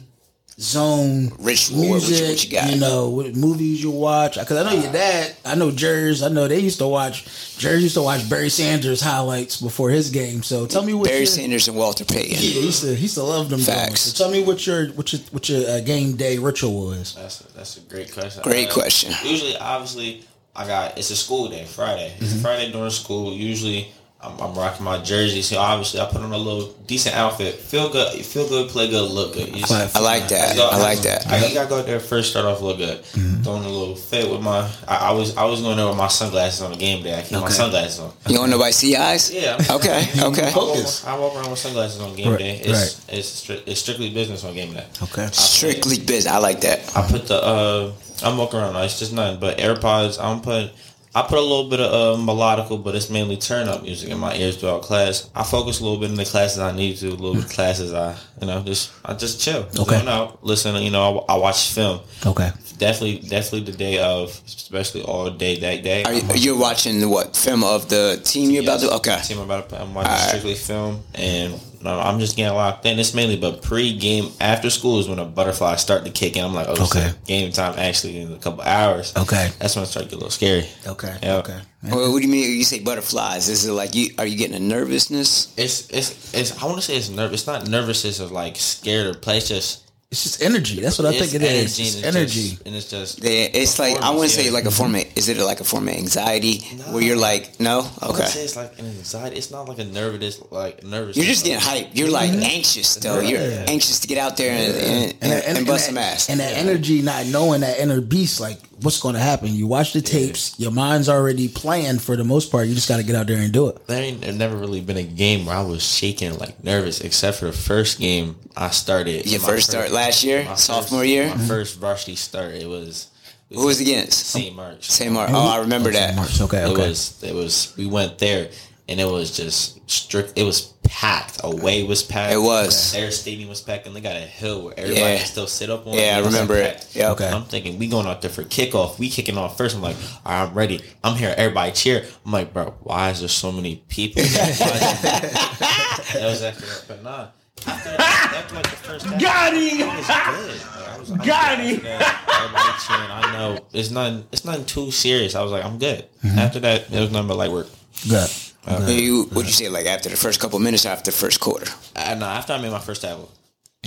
zone, 0.59 1.31
Ritual, 1.39 1.77
what- 1.77 1.89
what 1.89 2.01
you- 2.03 2.07
music, 2.09 2.27
what 2.29 2.43
you 2.45 2.49
got? 2.51 2.77
know, 2.77 3.09
what 3.09 3.35
movies 3.35 3.81
you 3.83 3.91
watch. 3.91 4.39
Because 4.39 4.57
I 4.57 4.63
know 4.63 4.81
your 4.81 4.91
dad, 4.91 5.35
I 5.45 5.53
know 5.55 5.69
Jers, 5.71 6.23
I 6.23 6.29
know 6.29 6.47
they 6.47 6.59
used 6.59 6.79
to 6.79 6.87
watch. 6.87 7.25
Jers 7.59 7.83
used 7.83 7.93
to 7.95 8.01
watch 8.01 8.27
Barry 8.27 8.49
Sanders 8.49 8.99
highlights 9.01 9.61
before 9.61 9.91
his 9.91 10.09
game. 10.09 10.41
So 10.41 10.65
tell 10.65 10.81
me 10.83 10.93
what 10.93 11.05
Barry 11.09 11.19
your, 11.19 11.25
Sanders 11.27 11.67
and 11.67 11.77
Walter 11.77 12.05
Payton. 12.05 12.31
Yeah, 12.31 12.37
he 12.37 12.59
used 12.65 12.81
to 12.81 12.95
he 12.95 13.03
used 13.03 13.15
to 13.15 13.23
love 13.23 13.49
them. 13.49 13.59
Facts. 13.59 13.77
Facts. 13.87 14.01
So 14.01 14.23
tell 14.23 14.31
me 14.31 14.43
what 14.43 14.65
your 14.65 14.87
what 14.89 15.13
your 15.13 15.21
what 15.31 15.47
your 15.47 15.69
uh, 15.69 15.79
game 15.81 16.15
day 16.15 16.37
ritual 16.39 16.91
is. 16.93 17.13
That's 17.13 17.41
a, 17.41 17.43
that's 17.55 17.77
a 17.77 17.81
great 17.81 18.11
question. 18.11 18.41
Great 18.43 18.69
question. 18.71 19.13
Usually, 19.23 19.55
obviously, 19.57 20.23
I 20.55 20.65
got 20.65 20.97
it's 20.97 21.11
a 21.11 21.15
school 21.15 21.49
day, 21.49 21.65
Friday. 21.65 22.13
It's 22.19 22.29
Mm-hmm. 22.31 22.39
a 22.39 22.41
Friday 22.41 22.71
during 22.71 22.89
school. 22.91 23.31
Usually, 23.33 23.89
I'm, 24.19 24.39
I'm 24.41 24.55
rocking 24.55 24.83
my 24.83 24.97
jersey, 24.97 25.43
so 25.43 25.59
obviously, 25.59 25.99
I 25.99 26.05
put 26.05 26.21
on 26.21 26.31
a 26.31 26.37
little 26.37 26.71
decent 26.87 27.15
outfit. 27.15 27.53
Feel 27.55 27.89
good, 27.89 28.13
feel 28.25 28.47
good, 28.49 28.67
play 28.69 28.89
good, 28.89 29.11
look 29.11 29.33
good. 29.35 29.49
You 29.49 29.61
just- 29.61 29.95
I 29.95 29.99
like 29.99 30.27
that. 30.29 30.55
So, 30.55 30.67
I 30.67 30.77
like 30.79 30.99
that. 31.01 31.27
I, 31.27 31.45
you 31.45 31.53
gotta 31.53 31.69
go 31.69 31.79
out 31.79 31.85
there 31.85 31.99
first, 31.99 32.31
start 32.31 32.45
off 32.47 32.59
look 32.61 32.77
good. 32.79 33.03
Mm-hmm. 33.03 33.43
Throwing 33.43 33.63
a 33.65 33.69
little 33.69 33.95
fit 33.95 34.29
with 34.29 34.41
my. 34.41 34.67
I, 34.87 35.09
I 35.09 35.11
was 35.11 35.37
I 35.37 35.45
was 35.45 35.61
going 35.61 35.77
there 35.77 35.87
with 35.87 35.97
my 35.97 36.07
sunglasses 36.07 36.63
on 36.63 36.71
the 36.71 36.77
game 36.77 37.03
day. 37.03 37.17
I 37.17 37.21
keep 37.21 37.33
my 37.33 37.43
Okay. 37.45 37.53
sunglasses 37.53 37.99
on. 37.99 38.11
You 38.27 38.39
want 38.39 38.49
nobody 38.49 38.71
see 38.71 38.95
eyes? 38.95 39.31
Yeah. 39.31 39.55
Okay. 39.69 40.07
Okay. 40.19 40.41
I 40.41 40.45
walk, 40.45 40.53
Focus. 40.53 41.05
I 41.05 41.17
walk 41.19 41.35
around 41.35 41.51
with 41.51 41.59
sunglasses 41.59 42.01
on 42.01 42.15
game 42.15 42.31
Right, 42.31 42.39
day. 42.39 42.57
It's 42.65 43.07
it's, 43.07 43.45
stri- 43.45 43.61
it's 43.67 43.79
strictly 43.81 44.09
business 44.09 44.43
on 44.43 44.55
game 44.55 44.73
day. 44.73 44.85
Okay. 45.03 45.27
Strictly 45.31 45.99
business. 45.99 46.25
I 46.33 46.39
like 46.39 46.61
that. 46.61 46.79
I 46.97 47.07
put 47.07 47.27
the 47.27 47.35
uh 47.41 47.91
I'm 48.23 48.35
walking 48.37 48.59
around. 48.59 48.75
It's 48.77 48.97
just 48.97 49.13
nothing 49.13 49.39
but 49.39 49.59
AirPods. 49.59 50.17
I'm 50.19 50.41
put 50.41 50.71
I 51.15 51.23
put 51.23 51.39
a 51.39 51.41
little 51.41 51.69
bit 51.69 51.79
of 51.79 51.91
uh, 52.19 52.21
melodical, 52.21 52.83
but 52.83 52.93
it's 52.93 53.09
mainly 53.09 53.37
turn 53.37 53.67
up 53.67 53.81
music 53.81 54.09
in 54.09 54.19
my 54.19 54.35
ears 54.35 54.57
throughout 54.57 54.83
class. 54.83 55.29
I 55.33 55.43
focus 55.43 55.79
a 55.79 55.83
little 55.83 55.99
bit 55.99 56.11
in 56.11 56.15
the 56.15 56.25
classes 56.25 56.59
I 56.59 56.71
need 56.75 56.97
to, 56.97 57.07
a 57.07 57.09
little 57.09 57.33
bit 57.35 57.45
of 57.45 57.49
classes 57.49 57.93
I 57.93 58.15
you 58.39 58.47
know 58.47 58.61
just 58.61 58.91
I 59.03 59.13
just 59.13 59.41
chill, 59.41 59.63
Okay. 59.79 59.97
zone 59.99 60.07
out, 60.07 60.43
listen. 60.43 60.75
You 60.83 60.91
know, 60.91 61.25
I, 61.27 61.33
I 61.33 61.37
watch 61.37 61.71
film. 61.71 62.01
Okay. 62.25 62.51
Definitely, 62.77 63.27
definitely 63.27 63.71
the 63.71 63.77
day 63.77 63.97
of, 63.99 64.29
especially 64.45 65.01
all 65.01 65.31
day 65.31 65.59
that 65.59 65.81
day. 65.83 66.03
Are 66.03 66.13
you, 66.13 66.21
you're 66.35 66.59
watching 66.59 66.99
the 66.99 67.09
what 67.09 67.35
film 67.35 67.63
of 67.63 67.89
the 67.89 68.21
team 68.23 68.51
you're 68.51 68.61
about 68.61 68.81
to? 68.81 68.91
Okay. 68.97 69.19
Team 69.23 69.39
about 69.39 69.69
to, 69.69 69.81
I'm 69.81 69.95
watching 69.95 70.27
strictly 70.27 70.53
film, 70.53 71.01
and 71.15 71.59
no, 71.87 71.99
I'm 71.99 72.19
just 72.19 72.35
getting 72.35 72.53
locked 72.55 72.85
in. 72.85 72.99
It's 72.99 73.13
mainly, 73.13 73.37
but 73.37 73.61
pre-game, 73.61 74.29
after 74.39 74.69
school 74.69 74.99
is 74.99 75.07
when 75.07 75.17
the 75.17 75.25
butterflies 75.25 75.81
start 75.81 76.05
to 76.05 76.11
kick 76.11 76.35
in. 76.37 76.43
I'm 76.45 76.53
like, 76.53 76.67
oh, 76.67 76.73
Okay. 76.73 77.07
okay, 77.07 77.11
game 77.25 77.51
time 77.51 77.73
actually 77.77 78.19
in 78.19 78.33
a 78.33 78.37
couple 78.37 78.61
hours. 78.61 79.13
Okay. 79.15 79.49
that's 79.59 79.75
when 79.75 79.83
it 79.83 79.87
starts 79.87 80.07
to 80.07 80.09
get 80.09 80.13
a 80.13 80.17
little 80.17 80.29
scary. 80.29 80.65
Okay. 80.85 81.15
Yeah. 81.23 81.35
Okay. 81.37 81.59
Well, 81.83 82.11
what 82.11 82.19
do 82.21 82.25
you 82.25 82.31
mean? 82.31 82.57
You 82.57 82.63
say 82.63 82.79
butterflies? 82.79 83.47
Is 83.49 83.65
it 83.65 83.71
like 83.71 83.95
you? 83.95 84.09
Are 84.17 84.25
you 84.25 84.37
getting 84.37 84.55
a 84.55 84.59
nervousness? 84.59 85.53
It's 85.57 85.89
it's 85.89 86.33
it's. 86.33 86.61
I 86.61 86.65
want 86.65 86.77
to 86.77 86.81
say 86.81 86.97
it's 86.97 87.09
nervous. 87.09 87.41
It's 87.41 87.47
not 87.47 87.67
nervousness 87.67 88.19
of 88.19 88.31
like 88.31 88.55
scared 88.57 89.07
or 89.07 89.17
play. 89.17 89.39
Just 89.39 89.86
It's 90.09 90.23
just 90.23 90.41
energy. 90.41 90.79
That's 90.79 90.97
what 90.97 91.05
I 91.07 91.11
think 91.11 91.33
it's 91.33 91.33
it 91.33 91.41
is. 91.41 91.79
energy 91.79 91.83
It's 91.83 91.95
and 91.97 92.05
it's 92.05 92.15
energy. 92.15 92.49
just- 92.51 92.61
and 92.65 92.75
it's 92.75 92.89
just. 92.89 93.23
Yeah, 93.23 93.31
It's 93.61 93.77
like 93.77 93.97
I 94.01 94.11
wouldn't 94.11 94.31
say 94.31 94.49
like 94.51 94.63
a 94.63 94.71
form 94.71 94.95
of. 94.95 95.03
Is 95.17 95.27
it 95.27 95.37
like 95.37 95.59
a 95.59 95.65
form 95.65 95.89
of 95.89 95.95
anxiety 95.95 96.59
where 96.91 97.03
you're 97.03 97.17
like, 97.17 97.59
no, 97.59 97.79
I 97.79 97.83
say 97.83 98.13
okay. 98.13 98.23
it's 98.45 98.55
like 98.55 98.79
an 98.79 98.85
anxiety. 98.85 99.35
It's 99.35 99.51
not 99.51 99.67
like 99.67 99.79
a 99.79 99.83
nervous, 99.83 100.41
like 100.49 100.81
nervous. 100.83 101.17
You're 101.17 101.25
just 101.25 101.43
getting 101.43 101.59
hype. 101.59 101.89
You're 101.91 102.09
like 102.09 102.31
mm-hmm. 102.31 102.41
anxious 102.43 102.95
though. 102.95 103.19
You're 103.19 103.41
Yeah. 103.41 103.65
anxious 103.67 103.99
to 103.99 104.07
get 104.07 104.17
out 104.17 104.37
there 104.37 104.51
and 104.53 104.75
and, 104.77 105.13
and, 105.21 105.31
that- 105.33 105.45
and 105.45 105.67
bust 105.67 105.87
that, 105.87 105.93
some 105.93 105.97
ass. 105.97 106.29
And 106.29 106.39
that 106.39 106.53
energy, 106.55 107.01
not 107.01 107.25
knowing 107.25 107.59
that 107.61 107.77
inner 107.77 107.99
beast, 107.99 108.39
like 108.39 108.59
what's 108.81 108.99
going 108.99 109.15
to 109.15 109.21
happen. 109.21 109.53
You 109.53 109.67
watch 109.67 109.93
the 109.93 110.01
tapes, 110.01 110.59
your 110.59 110.71
mind's 110.71 111.09
already 111.09 111.47
planned 111.47 112.01
for 112.01 112.15
the 112.15 112.23
most 112.23 112.51
part. 112.51 112.67
You 112.67 112.75
just 112.75 112.87
got 112.89 112.97
to 112.97 113.03
get 113.03 113.15
out 113.15 113.27
there 113.27 113.37
and 113.37 113.51
do 113.51 113.67
it. 113.69 113.87
There 113.87 114.01
ain't 114.01 114.21
there's 114.21 114.37
never 114.37 114.55
really 114.57 114.81
been 114.81 114.97
a 114.97 115.03
game 115.03 115.45
where 115.45 115.55
I 115.55 115.61
was 115.61 115.83
shaking 115.83 116.37
like 116.37 116.63
nervous, 116.63 117.01
except 117.01 117.37
for 117.37 117.45
the 117.45 117.53
first 117.53 117.99
game 117.99 118.35
I 118.55 118.69
started. 118.69 119.25
Your 119.25 119.41
my 119.41 119.47
first 119.47 119.69
start 119.69 119.91
last 119.91 120.23
year, 120.23 120.45
my 120.45 120.55
sophomore 120.55 121.01
first- 121.01 121.09
year. 121.09 121.27
My 121.29 121.37
first 121.47 121.79
varsity 121.79 122.15
start. 122.15 122.53
It 122.53 122.67
was. 122.67 123.07
Who 123.49 123.65
was 123.65 123.79
against? 123.79 124.27
St. 124.27 124.53
Mark's. 124.53 124.87
St. 124.87 125.09
Mark. 125.09 125.29
Oh, 125.31 125.47
I 125.47 125.61
remember 125.61 125.89
that. 125.91 126.17
March. 126.17 126.41
Okay. 126.41 126.69
It 126.69 126.77
was. 126.77 127.23
It 127.23 127.33
was. 127.33 127.73
We 127.77 127.85
went 127.87 128.17
there, 128.17 128.49
and 128.89 128.99
it 128.99 129.05
was 129.05 129.35
just 129.35 129.79
strict. 129.89 130.33
It 130.37 130.43
was 130.43 130.73
packed. 130.83 131.41
Away 131.43 131.83
was 131.83 132.01
packed. 132.03 132.33
It 132.33 132.37
was. 132.37 132.93
Their 132.93 133.11
stadium 133.11 133.49
was 133.49 133.61
packed, 133.61 133.85
and 133.87 133.95
they 133.95 134.01
got 134.01 134.15
a 134.15 134.19
hill 134.21 134.63
where 134.63 134.73
everybody 134.77 135.01
Yeah. 135.01 135.17
can 135.17 135.25
still 135.25 135.47
sit 135.47 135.69
up 135.69 135.85
on. 135.85 135.93
Yeah, 135.95 136.17
I 136.17 136.25
remember 136.25 136.55
it. 136.55 136.77
packed. 136.77 136.95
Yep. 136.95 137.11
Okay. 137.11 137.27
I'm 137.29 137.43
thinking 137.45 137.77
we 137.79 137.87
going 137.87 138.07
out 138.07 138.21
there 138.21 138.31
for 138.31 138.43
kickoff. 138.43 138.97
We 138.97 139.09
kicking 139.09 139.37
off 139.37 139.57
first. 139.57 139.75
I'm 139.75 139.81
like, 139.81 139.97
all 140.25 140.31
right, 140.31 140.47
I'm 140.49 140.53
ready. 140.53 140.81
I'm 141.03 141.15
here. 141.17 141.33
Everybody 141.37 141.71
cheer. 141.73 142.05
I'm 142.25 142.31
like, 142.31 142.53
bro, 142.53 142.73
why 142.81 143.09
is 143.09 143.19
there 143.19 143.27
so 143.29 143.51
many 143.51 143.83
people? 143.89 144.23
that 144.23 146.19
was 146.23 146.41
after 146.41 146.65
that, 146.65 146.83
but 146.87 147.03
nah. 147.03 147.27
After, 147.65 147.89
after 147.99 148.55
like 148.55 148.69
the 148.69 148.75
first 148.77 149.05
half, 149.07 149.19
Got 149.19 149.53
him! 149.53 149.61
it 149.63 149.87
was 149.87 150.07
good. 150.07 150.07
Like, 150.07 150.87
I 150.87 150.97
was, 150.99 151.09
Got 151.11 151.57
good 151.57 151.65
him! 151.65 151.85
Everybody 151.85 152.73
cheering. 152.85 153.11
I 153.11 153.31
know 153.33 153.65
it's 153.73 153.89
nothing. 153.91 154.25
It's 154.31 154.45
nothing 154.45 154.65
too 154.65 154.91
serious. 154.91 155.35
I 155.35 155.41
was 155.41 155.51
like, 155.51 155.65
I'm 155.65 155.77
good. 155.79 156.05
Mm-hmm. 156.23 156.37
After 156.39 156.59
that, 156.61 156.91
it 156.93 156.99
was 156.99 157.11
nothing 157.11 157.27
but 157.27 157.37
like 157.37 157.51
work. 157.51 157.67
Good. 158.07 158.29
You 158.67 159.23
what'd 159.31 159.47
you 159.47 159.53
say? 159.53 159.69
Like 159.69 159.85
after 159.85 160.09
the 160.09 160.17
first 160.17 160.39
couple 160.39 160.59
minutes, 160.59 160.85
or 160.85 160.89
after 160.89 161.11
the 161.11 161.17
first 161.17 161.39
quarter, 161.39 161.71
Uh, 161.95 162.15
no, 162.15 162.25
after 162.25 162.53
I 162.53 162.57
made 162.61 162.71
my 162.71 162.79
first 162.79 163.01
tackle. 163.01 163.29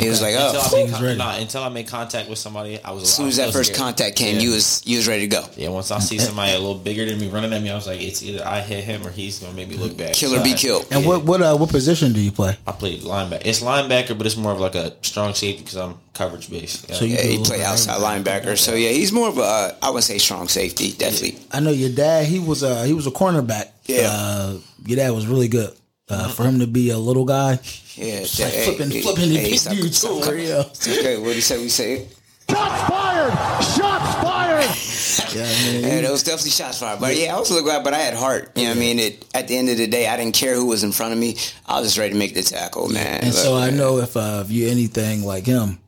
He 0.03 0.09
was 0.09 0.21
like, 0.23 0.35
Until, 0.35 0.61
oh. 0.61 0.69
I 0.71 0.85
made 0.85 0.91
ready. 0.93 1.07
con- 1.07 1.19
nah, 1.19 1.37
until 1.37 1.63
I 1.63 1.69
made 1.69 1.87
contact 1.89 2.29
with 2.29 2.39
somebody, 2.39 2.83
I 2.83 2.91
was. 2.93 3.05
As 3.05 3.15
soon 3.15 3.29
as 3.29 3.37
that 3.37 3.53
first 3.53 3.75
contact 3.75 4.17
came, 4.17 4.41
you 4.41 4.51
was 4.51 4.83
you 4.87 4.97
was 4.97 5.07
ready 5.09 5.23
to 5.23 5.27
go. 5.29 5.45
Yeah, 5.57 5.69
once 5.69 5.91
I 5.91 5.99
see 6.01 6.19
somebody 6.19 6.53
a 6.53 6.59
little 6.59 6.75
bigger 6.75 7.05
than 7.07 7.19
me 7.21 7.29
running 7.29 7.53
at 7.53 7.63
me, 7.63 7.71
I 7.71 7.75
was 7.75 7.87
like, 7.87 8.01
it's 8.01 8.23
either 8.23 8.45
I 8.47 8.61
hit 8.61 8.85
him 8.85 9.07
or 9.07 9.11
he's 9.11 9.39
gonna 9.39 9.53
make 9.55 9.69
me 9.69 9.77
look 9.77 9.97
bad. 9.97 10.15
Kill 10.15 10.35
or 10.35 10.39
So 10.39 10.45
be 10.45 10.53
I- 10.53 10.57
killed. 10.57 10.87
And 10.91 11.05
what 11.07 11.25
what 11.25 11.43
uh, 11.43 11.57
what 11.57 11.71
position 11.71 12.13
do 12.13 12.21
you 12.21 12.33
play? 12.33 12.57
I 12.67 12.73
played 12.73 13.01
linebacker. 13.03 13.43
It's 13.45 13.61
linebacker, 13.63 14.17
but 14.17 14.27
it's 14.27 14.37
more 14.37 14.53
of 14.53 14.61
like 14.61 14.75
a 14.75 14.95
strong 15.03 15.35
safety 15.35 15.63
because 15.63 15.77
I'm 15.77 15.97
coverage 16.15 16.51
based. 16.51 16.89
Yeah. 16.89 16.95
So 16.97 17.05
you 17.05 17.15
Yeah, 17.17 17.23
he 17.23 17.39
play 17.43 17.63
outside 17.63 17.97
everything. 18.03 18.25
linebacker. 18.25 18.59
So 18.59 18.75
yeah, 18.75 18.91
he's 18.91 19.13
more 19.13 19.29
of 19.29 19.39
a 19.39 19.43
uh, 19.43 19.75
I 19.83 19.91
would 19.91 20.03
say 20.05 20.19
strong 20.19 20.49
safety, 20.49 20.93
definitely. 20.93 21.39
I 21.53 21.61
know 21.61 21.71
your 21.71 21.91
dad. 21.91 22.27
He 22.27 22.39
was 22.39 22.63
a 22.63 22.85
he 22.87 22.93
was 22.93 23.07
a 23.07 23.11
cornerback. 23.11 23.71
Yeah. 23.87 24.09
Uh, 24.11 24.57
your 24.87 24.97
dad 24.97 25.11
was 25.11 25.27
really 25.27 25.49
good. 25.49 25.75
Uh, 26.11 26.29
for 26.29 26.43
him 26.45 26.59
to 26.59 26.67
be 26.67 26.91
a 26.91 26.99
little 26.99 27.25
guy, 27.25 27.53
Yeah, 27.95 28.25
it's 28.27 28.39
like 28.41 28.53
flipping 28.53 28.91
flipping 29.03 29.29
the 29.31 29.37
hey, 29.39 29.51
big 29.51 29.59
stop- 29.61 29.75
dude 29.75 29.95
stop- 29.95 30.25
too. 30.25 30.37
Yeah. 30.39 30.61
It's 30.63 30.89
okay. 30.89 31.17
What 31.19 31.29
do 31.31 31.35
you 31.37 31.41
say? 31.41 31.59
We 31.61 31.69
say. 31.69 32.09
Shots 32.51 32.89
fired! 32.91 33.33
Shots 33.77 34.15
fired! 34.25 35.37
Yeah, 35.37 35.43
man. 35.45 35.83
Yeah, 35.83 36.01
there 36.03 36.11
was 36.11 36.25
definitely 36.25 36.51
shots 36.51 36.81
fired. 36.81 36.99
But 36.99 37.17
yeah, 37.17 37.37
I 37.37 37.39
was 37.39 37.49
a 37.51 37.55
little 37.55 37.69
guy, 37.69 37.81
but 37.83 37.95
I 37.95 37.99
had 37.99 38.15
heart. 38.15 38.51
You 38.57 38.65
know 38.65 38.71
what 38.71 38.77
I 38.77 38.81
mean? 38.81 38.99
It, 38.99 39.25
at 39.35 39.47
the 39.47 39.57
end 39.57 39.69
of 39.69 39.77
the 39.77 39.87
day, 39.87 40.09
I 40.09 40.17
didn't 40.17 40.35
care 40.35 40.55
who 40.57 40.67
was 40.67 40.83
in 40.83 40.91
front 40.91 41.13
of 41.13 41.19
me. 41.21 41.37
I 41.67 41.79
was 41.79 41.87
just 41.89 41.99
ready 41.99 42.13
to 42.13 42.19
make 42.19 42.35
the 42.35 42.43
tackle, 42.43 42.89
man. 42.89 43.21
And 43.23 43.33
so 43.33 43.53
Look, 43.55 43.63
I 43.63 43.67
man. 43.69 43.77
know 43.79 43.99
if 43.99 44.17
uh, 44.17 44.43
if 44.45 44.51
you 44.51 44.67
anything 44.69 45.23
like 45.23 45.47
him, 45.47 45.79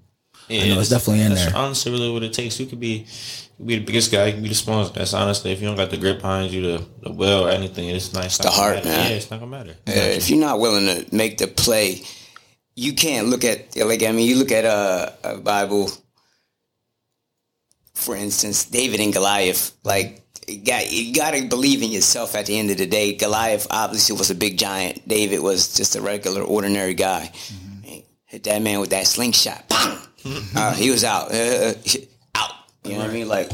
I 0.49 0.69
know 0.69 0.79
it's 0.79 0.89
definitely 0.91 1.23
in 1.25 1.31
that's 1.31 1.47
there. 1.47 1.57
honestly 1.57 1.91
really 1.91 2.13
what 2.13 2.23
it 2.23 2.33
takes. 2.33 2.61
You 2.61 2.67
could 2.67 2.79
be, 2.81 2.89
you 2.99 3.05
could 3.52 3.52
be 3.67 3.79
the 3.79 3.85
biggest 3.85 4.13
guy, 4.13 4.27
you 4.27 4.33
can 4.35 4.43
be 4.43 4.49
the 4.49 4.55
smallest. 4.55 4.95
That's 4.95 5.15
honestly, 5.15 5.53
if 5.53 5.61
you 5.61 5.69
don't 5.69 5.77
got 5.77 5.91
the 5.91 5.97
grip 5.97 6.21
behind 6.21 6.53
you, 6.53 6.63
the, 6.63 6.87
the 7.03 7.13
will, 7.13 7.47
or 7.47 7.51
anything, 7.51 7.89
it's 7.89 8.13
nice. 8.13 8.39
the 8.39 8.51
heart, 8.51 8.85
man. 8.85 9.11
Yeah, 9.11 9.17
it's 9.17 9.31
not 9.31 9.41
gonna 9.41 9.51
matter. 9.51 9.71
Uh, 9.87 9.93
if 9.93 10.31
you're 10.31 10.41
not 10.41 10.61
willing 10.61 10.87
to 10.87 11.15
make 11.15 11.39
the 11.39 11.47
play, 11.47 12.03
you 12.75 12.95
can't 12.95 13.29
look 13.29 13.45
at 13.45 13.77
like 13.77 14.03
I 14.03 14.13
mean, 14.13 14.29
you 14.29 14.37
look 14.37 14.53
at 14.53 14.65
a, 14.65 15.15
a 15.25 15.39
Bible, 15.39 15.91
for 17.95 18.17
instance, 18.17 18.65
David 18.65 19.01
and 19.01 19.13
Goliath. 19.13 19.73
Like 19.85 20.23
you 20.49 20.65
got 20.65 20.91
you 20.91 21.15
got 21.15 21.33
to 21.33 21.47
believe 21.49 21.83
in 21.83 21.91
yourself. 21.91 22.35
At 22.35 22.47
the 22.47 22.59
end 22.59 22.71
of 22.71 22.79
the 22.79 22.87
day, 22.87 23.15
Goliath 23.15 23.67
obviously 23.71 24.17
was 24.17 24.31
a 24.31 24.35
big 24.35 24.59
giant. 24.59 25.07
David 25.07 25.41
was 25.41 25.75
just 25.75 25.97
a 25.97 26.01
regular, 26.01 26.43
ordinary 26.43 26.95
guy. 26.95 27.33
Hit 28.33 28.45
that 28.45 28.63
man 28.63 28.81
with 28.81 28.91
that 28.91 29.07
slingshot. 29.07 29.69
Bang! 29.69 29.99
Uh, 30.55 30.73
he 30.75 30.89
was 30.89 31.03
out. 31.03 31.33
Uh, 31.35 31.73
out. 31.75 31.99
You 32.85 32.93
know 32.93 32.99
what 32.99 33.11
I 33.11 33.13
mean? 33.13 33.29
Like 33.29 33.51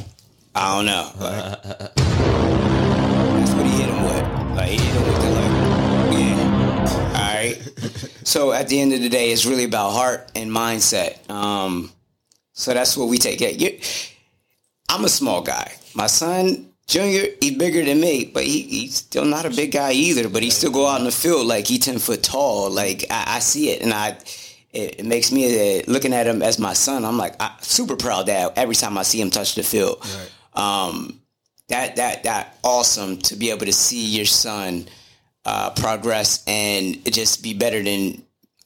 I 0.55 0.75
don't 0.75 0.87
know. 0.87 1.11
Like, 1.21 1.63
that's 1.95 3.53
what 3.53 3.67
he 3.67 3.73
hit 3.73 3.89
him 3.89 4.03
with. 4.03 4.57
Like 4.57 4.71
he 4.71 4.77
hit 4.79 4.95
him 4.95 5.03
with 5.07 5.21
the 5.23 5.31
like, 5.31 5.53
yeah. 6.19 7.13
All 7.15 7.35
right. 7.35 7.57
So 8.25 8.53
at 8.53 8.69
the 8.69 8.81
end 8.81 8.93
of 8.95 9.01
the 9.01 9.09
day, 9.09 9.31
it's 9.31 9.47
really 9.47 9.65
about 9.65 9.93
heart 9.93 10.31
and 10.35 10.51
mindset. 10.51 11.29
Um, 11.31 11.93
so 12.55 12.73
that's 12.75 12.97
what 12.97 13.09
we 13.09 13.19
take. 13.19 13.41
Yeah, 13.41 13.49
you, 13.49 13.79
I'm 14.89 15.05
a 15.05 15.09
small 15.09 15.43
guy. 15.43 15.73
My 15.95 16.07
son 16.07 16.69
Junior, 16.87 17.27
he's 17.43 17.59
bigger 17.59 17.85
than 17.85 18.01
me, 18.01 18.25
but 18.25 18.45
he, 18.45 18.63
he's 18.63 18.97
still 18.97 19.27
not 19.27 19.45
a 19.45 19.51
big 19.51 19.73
guy 19.73 19.93
either. 19.93 20.31
But 20.31 20.43
he 20.43 20.49
still 20.49 20.71
go 20.71 20.87
out 20.87 21.01
in 21.01 21.05
the 21.05 21.13
field 21.13 21.47
like 21.47 21.67
he 21.67 21.79
ten 21.79 21.99
foot 21.99 22.23
tall. 22.23 22.71
Like 22.71 23.05
I, 23.11 23.37
I 23.37 23.39
see 23.41 23.69
it, 23.71 23.83
and 23.83 23.93
I 23.93 24.17
it, 24.73 25.01
it 25.01 25.07
makes 25.07 25.33
me 25.33 25.79
uh, 25.81 25.83
looking 25.87 26.13
at 26.13 26.27
him 26.27 26.43
as 26.43 26.59
my 26.59 26.73
son. 26.75 27.05
I'm 27.05 27.17
like 27.19 27.35
I, 27.41 27.55
super 27.61 27.97
proud 27.97 28.27
that 28.27 28.57
every 28.57 28.75
time 28.75 28.99
I 28.99 29.03
see 29.03 29.21
him 29.21 29.31
touch 29.31 29.55
the 29.55 29.63
field. 29.63 30.05
Um, 30.55 31.21
that 31.69 31.97
that 31.97 32.23
that 32.25 32.59
awesome 32.65 33.19
to 33.19 33.37
be 33.37 33.51
able 33.51 33.67
to 33.67 33.73
see 33.73 34.07
your 34.07 34.25
son 34.27 34.89
uh, 35.45 35.71
progress 35.71 36.43
and 36.47 37.05
just 37.13 37.43
be 37.43 37.55
better 37.55 37.83
than 37.83 38.23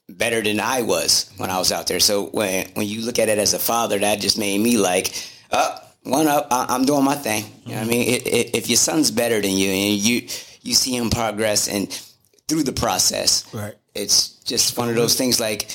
better 0.08 0.40
than 0.42 0.60
I 0.60 0.82
was 0.82 1.30
when 1.36 1.50
I 1.50 1.58
was 1.58 1.72
out 1.72 1.86
there. 1.86 2.00
So 2.00 2.26
when 2.26 2.68
when 2.74 2.86
you 2.86 3.02
look 3.02 3.18
at 3.18 3.28
it 3.28 3.38
as 3.38 3.54
a 3.54 3.58
father, 3.58 3.98
that 3.98 4.20
just 4.20 4.38
made 4.38 4.60
me 4.60 4.78
like, 4.78 5.12
uh, 5.50 5.78
one 6.04 6.26
up. 6.28 6.48
I, 6.50 6.66
I'm 6.68 6.84
doing 6.84 7.04
my 7.04 7.14
thing. 7.14 7.44
You 7.64 7.72
know 7.72 7.80
what 7.80 7.86
I 7.86 7.90
mean? 7.90 8.08
It, 8.08 8.26
it, 8.26 8.56
if 8.56 8.68
your 8.68 8.76
son's 8.76 9.10
better 9.10 9.40
than 9.40 9.52
you 9.52 9.68
and 9.70 9.94
you 9.98 10.22
you 10.62 10.74
see 10.74 10.96
him 10.96 11.10
progress 11.10 11.68
and 11.68 11.90
through 12.48 12.62
the 12.64 12.72
process, 12.72 13.52
Right. 13.52 13.74
It's 13.94 14.28
just 14.44 14.78
one 14.78 14.88
of 14.88 14.94
those 14.94 15.16
things 15.16 15.38
like. 15.40 15.68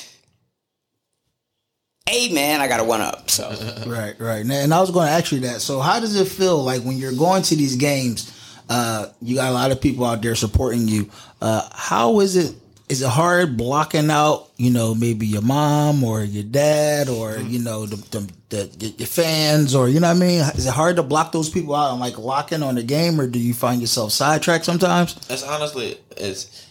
Hey 2.08 2.32
man, 2.32 2.62
I 2.62 2.68
got 2.68 2.80
a 2.80 2.84
one 2.84 3.02
up. 3.02 3.28
So 3.28 3.48
Right, 3.86 4.18
right. 4.18 4.40
And- 4.40 4.50
And 4.52 4.72
I 4.74 4.80
was 4.80 4.90
going 4.90 5.06
to 5.08 5.12
ask 5.12 5.30
you 5.30 5.40
that. 5.40 5.60
So, 5.60 5.80
how 5.80 6.00
does 6.00 6.16
it 6.18 6.26
feel 6.26 6.62
like 6.64 6.82
when 6.82 6.96
you're 6.96 7.12
going 7.12 7.42
to 7.42 7.54
these 7.56 7.76
games? 7.76 8.34
Uh, 8.68 9.08
you 9.22 9.34
got 9.36 9.50
a 9.50 9.54
lot 9.54 9.70
of 9.72 9.80
people 9.80 10.04
out 10.04 10.20
there 10.22 10.34
supporting 10.34 10.88
you. 10.88 11.10
Uh, 11.40 11.68
how 11.72 12.20
is 12.20 12.36
it? 12.36 12.54
Is 12.88 13.02
it 13.02 13.08
hard 13.08 13.58
blocking 13.58 14.10
out? 14.10 14.48
You 14.56 14.70
know, 14.70 14.94
maybe 14.94 15.26
your 15.26 15.42
mom 15.42 16.02
or 16.02 16.22
your 16.24 16.44
dad 16.44 17.10
or 17.10 17.36
you 17.36 17.58
know 17.58 17.84
the, 17.84 17.96
the, 18.48 18.64
the 18.78 18.86
your 18.96 19.06
fans 19.06 19.74
or 19.74 19.88
you 19.90 20.00
know 20.00 20.08
what 20.08 20.16
I 20.16 20.20
mean? 20.20 20.40
Is 20.40 20.66
it 20.66 20.72
hard 20.72 20.96
to 20.96 21.02
block 21.02 21.32
those 21.32 21.50
people 21.50 21.74
out 21.74 21.90
and 21.92 22.00
like 22.00 22.16
locking 22.18 22.62
on 22.62 22.76
the 22.76 22.82
game, 22.82 23.20
or 23.20 23.26
do 23.26 23.38
you 23.38 23.52
find 23.52 23.80
yourself 23.82 24.12
sidetracked 24.12 24.64
sometimes? 24.64 25.14
That's 25.28 25.42
honestly, 25.42 25.98
it's. 26.16 26.66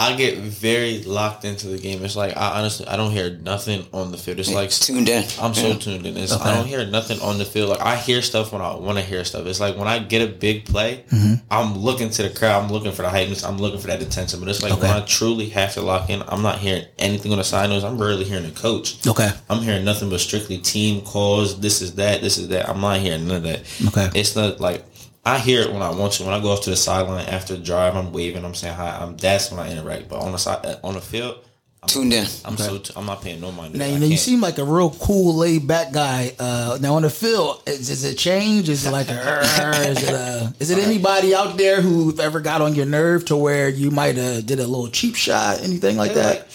I 0.00 0.16
get 0.16 0.38
very 0.38 1.02
locked 1.02 1.44
into 1.44 1.66
the 1.66 1.76
game. 1.76 2.02
It's 2.02 2.16
like 2.16 2.34
I 2.34 2.58
honestly, 2.58 2.88
I 2.88 2.96
don't 2.96 3.10
hear 3.10 3.28
nothing 3.28 3.86
on 3.92 4.10
the 4.10 4.16
field. 4.16 4.40
It's 4.40 4.50
like 4.50 4.70
tuned 4.70 5.10
in. 5.10 5.24
I'm 5.38 5.52
so 5.52 5.74
tuned 5.74 6.06
in. 6.06 6.16
It's, 6.16 6.32
I 6.32 6.54
don't 6.54 6.64
hear 6.64 6.86
nothing 6.86 7.20
on 7.20 7.36
the 7.36 7.44
field. 7.44 7.68
Like 7.68 7.82
I 7.82 7.96
hear 7.96 8.22
stuff 8.22 8.50
when 8.50 8.62
I 8.62 8.74
want 8.76 8.96
to 8.96 9.04
hear 9.04 9.22
stuff. 9.26 9.44
It's 9.44 9.60
like 9.60 9.76
when 9.76 9.88
I 9.88 9.98
get 9.98 10.26
a 10.26 10.32
big 10.32 10.64
play, 10.64 11.04
mm-hmm. 11.10 11.34
I'm 11.50 11.76
looking 11.76 12.08
to 12.08 12.22
the 12.22 12.30
crowd. 12.30 12.64
I'm 12.64 12.72
looking 12.72 12.92
for 12.92 13.02
the 13.02 13.08
hypeness. 13.08 13.46
I'm 13.46 13.58
looking 13.58 13.78
for 13.78 13.88
that 13.88 14.00
attention. 14.00 14.40
But 14.40 14.48
it's 14.48 14.62
like 14.62 14.80
when 14.80 14.90
I 14.90 15.04
truly 15.04 15.50
have 15.50 15.74
to 15.74 15.82
lock 15.82 16.08
in, 16.08 16.22
I'm 16.28 16.40
not 16.40 16.60
hearing 16.60 16.86
anything 16.98 17.32
on 17.32 17.38
the 17.38 17.44
side 17.44 17.68
notes. 17.68 17.84
I'm 17.84 17.98
rarely 17.98 18.24
hearing 18.24 18.46
a 18.46 18.52
coach. 18.52 19.06
Okay. 19.06 19.28
I'm 19.50 19.60
hearing 19.60 19.84
nothing 19.84 20.08
but 20.08 20.20
strictly 20.20 20.56
team 20.56 21.02
calls. 21.02 21.60
This 21.60 21.82
is 21.82 21.96
that. 21.96 22.22
This 22.22 22.38
is 22.38 22.48
that. 22.48 22.70
I'm 22.70 22.80
not 22.80 23.00
hearing 23.00 23.28
none 23.28 23.36
of 23.36 23.42
that. 23.42 23.60
Okay. 23.88 24.18
It's 24.18 24.34
not 24.34 24.60
like 24.60 24.82
I 25.30 25.38
hear 25.38 25.60
it 25.62 25.72
when 25.72 25.82
I 25.82 25.90
want 25.90 26.14
to. 26.14 26.24
When 26.24 26.34
I 26.34 26.40
go 26.40 26.50
off 26.50 26.62
to 26.62 26.70
the 26.70 26.76
sideline 26.76 27.26
after 27.26 27.54
the 27.56 27.62
drive, 27.62 27.94
I'm 27.96 28.12
waving. 28.12 28.44
I'm 28.44 28.54
saying 28.54 28.74
hi. 28.74 28.98
I'm 29.00 29.16
that's 29.16 29.50
when 29.50 29.60
I 29.60 29.70
interact. 29.70 30.08
But 30.08 30.20
on 30.20 30.32
the 30.32 30.38
side, 30.38 30.64
uh, 30.66 30.76
on 30.82 30.94
the 30.94 31.00
field, 31.00 31.44
I'm, 31.82 31.88
Tuned 31.88 32.12
in. 32.12 32.26
I'm 32.44 32.56
so 32.56 32.78
t- 32.78 32.92
I'm 32.96 33.06
not 33.06 33.22
paying 33.22 33.40
no 33.40 33.52
mind. 33.52 33.72
to 33.72 33.78
Now 33.78 33.86
you 33.86 33.98
know 33.98 34.06
you 34.06 34.16
seem 34.16 34.40
like 34.40 34.58
a 34.58 34.64
real 34.64 34.90
cool, 34.90 35.36
laid 35.36 35.66
back 35.66 35.92
guy. 35.92 36.34
Uh, 36.38 36.78
now 36.80 36.94
on 36.96 37.02
the 37.02 37.10
field, 37.10 37.62
is, 37.66 37.88
does 37.88 38.04
it 38.04 38.16
change? 38.18 38.68
Is 38.68 38.86
it 38.86 38.90
like 38.90 39.08
a? 39.08 39.12
is 39.88 40.02
it 40.02 40.10
a? 40.12 40.54
Is 40.58 40.70
it 40.70 40.78
anybody 40.78 41.34
out 41.34 41.56
there 41.56 41.80
who 41.80 42.18
ever 42.20 42.40
got 42.40 42.60
on 42.60 42.74
your 42.74 42.86
nerve 42.86 43.24
to 43.26 43.36
where 43.36 43.68
you 43.68 43.90
might 43.90 44.16
have 44.16 44.44
did 44.46 44.58
a 44.58 44.66
little 44.66 44.88
cheap 44.88 45.14
shot, 45.14 45.62
anything 45.62 45.96
like 45.96 46.10
Yeah, 46.10 46.22
that? 46.22 46.38
like, 46.40 46.48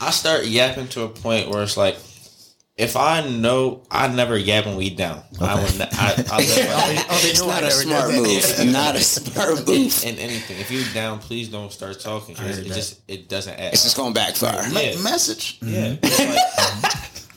I 0.00 0.10
start 0.10 0.46
yapping 0.46 0.88
to 0.88 1.02
a 1.02 1.08
point 1.08 1.48
where 1.48 1.62
it's 1.62 1.76
like, 1.76 1.96
if 2.76 2.96
I 2.96 3.28
know, 3.28 3.82
I 3.90 4.08
never 4.08 4.36
yap 4.36 4.64
when 4.64 4.76
we 4.76 4.90
down. 4.90 5.22
I 5.40 5.62
would. 5.62 5.78
ne- 5.78 5.88
I, 5.92 6.24
I 6.30 6.38
live 6.38 7.06
my- 7.06 7.18
It's 7.28 7.40
not 7.46 7.62
a 7.62 7.70
smart 7.70 8.14
move. 8.14 8.72
Not 8.72 8.96
a 8.96 9.00
smart 9.00 9.66
move. 9.68 10.04
in 10.04 10.16
anything. 10.18 10.58
If 10.58 10.70
you're 10.70 10.92
down, 10.94 11.18
please 11.18 11.48
don't 11.48 11.70
start 11.70 12.00
talking. 12.00 12.34
It 12.38 12.64
just 12.66 13.02
it 13.08 13.28
doesn't 13.28 13.58
add. 13.58 13.74
It's 13.74 13.82
just 13.82 13.96
going 13.96 14.14
to 14.14 14.20
backfire. 14.20 14.62
Yeah. 14.70 15.02
Message. 15.02 15.58
Yeah, 15.60 15.96
mm-hmm. 15.96 15.98
it's 16.02 16.82
like, 16.82 16.91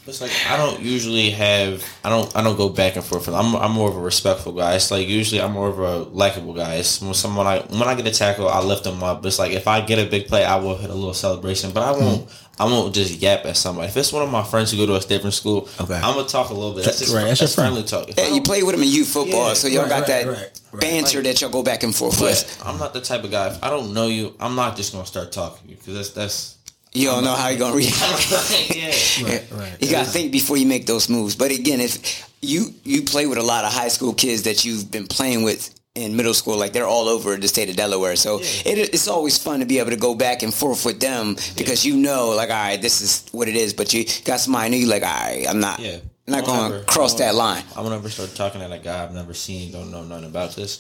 it's 0.07 0.21
like 0.21 0.31
I 0.49 0.57
don't 0.57 0.81
usually 0.81 1.31
have 1.31 1.83
I 2.03 2.09
don't 2.09 2.35
I 2.35 2.43
don't 2.43 2.57
go 2.57 2.69
back 2.69 2.95
and 2.95 3.03
forth. 3.03 3.27
I'm 3.27 3.55
I'm 3.55 3.71
more 3.71 3.89
of 3.89 3.97
a 3.97 4.01
respectful 4.01 4.51
guy. 4.51 4.75
It's 4.75 4.91
like 4.91 5.07
usually 5.07 5.41
I'm 5.41 5.53
more 5.53 5.67
of 5.69 5.79
a 5.79 5.97
likable 6.09 6.53
guy. 6.53 6.75
It's 6.75 7.01
when 7.01 7.13
someone 7.13 7.47
I 7.47 7.59
when 7.61 7.83
I 7.83 7.95
get 7.95 8.05
a 8.05 8.11
tackle, 8.11 8.47
I 8.47 8.59
lift 8.61 8.83
them 8.83 9.03
up. 9.03 9.25
It's 9.25 9.39
like 9.39 9.51
if 9.51 9.67
I 9.67 9.81
get 9.81 9.99
a 9.99 10.09
big 10.09 10.27
play, 10.27 10.43
I 10.45 10.57
will 10.57 10.77
hit 10.77 10.89
a 10.89 10.93
little 10.93 11.13
celebration, 11.13 11.71
but 11.71 11.83
I 11.83 11.93
hmm. 11.93 12.05
won't. 12.05 12.29
I 12.57 12.63
won't 12.63 12.95
just 12.95 13.21
yap 13.21 13.45
at 13.45 13.57
somebody. 13.57 13.89
If 13.89 13.97
it's 13.97 14.13
one 14.13 14.23
of 14.23 14.31
my 14.31 14.41
friends 14.43 14.71
who 14.71 14.77
go 14.77 14.85
to 14.85 14.95
a 14.95 14.99
different 15.01 15.33
school, 15.33 15.67
Okay. 15.77 15.95
I'm 15.95 16.15
gonna 16.15 16.25
talk 16.25 16.51
a 16.51 16.53
little 16.53 16.73
bit. 16.73 16.85
That's 16.85 16.99
just 16.99 17.13
Right, 17.13 17.25
that's 17.25 17.41
your 17.41 17.49
friend. 17.49 17.73
friendly 17.73 17.83
talk. 17.83 18.07
If 18.07 18.17
Yeah, 18.17 18.27
you 18.27 18.35
don't- 18.35 18.45
play 18.45 18.63
with 18.63 18.75
them 18.75 18.83
in 18.83 18.89
youth 18.89 19.09
football, 19.09 19.49
Yeah, 19.49 19.53
so 19.55 19.67
y'all 19.67 19.81
right, 19.81 19.89
got 19.89 19.97
right, 19.99 20.07
that 20.07 20.27
right, 20.27 20.37
right. 20.71 20.81
banter 20.81 21.21
that 21.21 21.41
y'all 21.41 21.49
go 21.49 21.63
back 21.63 21.83
and 21.83 21.93
forth 21.93 22.21
with. 22.21 22.61
I'm 22.65 22.77
not 22.77 22.93
the 22.93 23.01
type 23.01 23.25
of 23.25 23.31
guy. 23.31 23.47
If 23.47 23.61
I 23.61 23.69
don't 23.69 23.93
know 23.93 24.07
you, 24.07 24.35
I'm 24.39 24.55
not 24.55 24.77
just 24.77 24.93
gonna 24.93 25.05
start 25.05 25.33
talking 25.33 25.63
to 25.63 25.69
you 25.69 25.75
because 25.75 25.95
that's 25.95 26.09
that's. 26.11 26.55
You 26.95 27.07
don't 27.09 27.23
know 27.23 27.35
how 27.35 27.49
you're 27.49 27.59
going 27.59 27.73
to 27.73 27.77
react. 27.77 28.71
yeah. 28.75 29.29
Right, 29.29 29.51
right. 29.51 29.77
You 29.81 29.91
got 29.91 30.05
to 30.05 30.09
think 30.11 30.31
before 30.31 30.57
you 30.57 30.65
make 30.65 30.85
those 30.85 31.09
moves. 31.09 31.35
But 31.35 31.51
again, 31.51 31.81
if 31.81 32.29
you 32.41 32.73
you 32.83 33.01
play 33.03 33.27
with 33.27 33.37
a 33.37 33.43
lot 33.43 33.65
of 33.65 33.73
high 33.73 33.89
school 33.89 34.13
kids 34.13 34.43
that 34.43 34.63
you've 34.65 34.89
been 34.91 35.05
playing 35.07 35.43
with 35.43 35.73
in 35.95 36.15
middle 36.15 36.33
school, 36.33 36.57
like 36.57 36.71
they're 36.73 36.87
all 36.87 37.07
over 37.09 37.35
the 37.35 37.47
state 37.47 37.69
of 37.69 37.75
Delaware. 37.75 38.15
So 38.15 38.39
it, 38.39 38.77
it's 38.93 39.07
always 39.09 39.37
fun 39.37 39.59
to 39.59 39.65
be 39.65 39.79
able 39.79 39.91
to 39.91 39.97
go 39.97 40.15
back 40.15 40.41
and 40.43 40.53
forth 40.53 40.85
with 40.85 40.99
them 41.01 41.35
because 41.57 41.85
you 41.85 41.97
know, 41.97 42.29
like, 42.29 42.49
all 42.49 42.55
right, 42.55 42.81
this 42.81 43.01
is 43.01 43.25
what 43.33 43.47
it 43.49 43.55
is. 43.55 43.73
But 43.73 43.93
you 43.93 44.05
got 44.23 44.39
somebody 44.39 44.69
new, 44.69 44.77
you 44.77 44.87
like, 44.87 45.03
all 45.03 45.09
right, 45.09 45.45
I'm 45.49 45.59
not, 45.59 45.79
Yeah. 45.79 45.97
I'm 46.27 46.31
not 46.31 46.43
I 46.43 46.45
going 46.45 46.59
won't 46.59 46.71
to 46.71 46.77
ever- 46.79 46.85
cross 46.85 47.15
I 47.15 47.17
that 47.19 47.25
won't- 47.35 47.37
line. 47.37 47.63
I 47.75 47.81
won't 47.81 47.93
ever 47.93 48.09
start 48.09 48.33
talking 48.35 48.61
at 48.61 48.71
a 48.71 48.79
guy 48.79 49.03
I've 49.03 49.13
never 49.13 49.33
seen, 49.33 49.71
don't 49.71 49.91
know 49.91 50.03
nothing 50.03 50.25
about 50.25 50.55
this. 50.55 50.79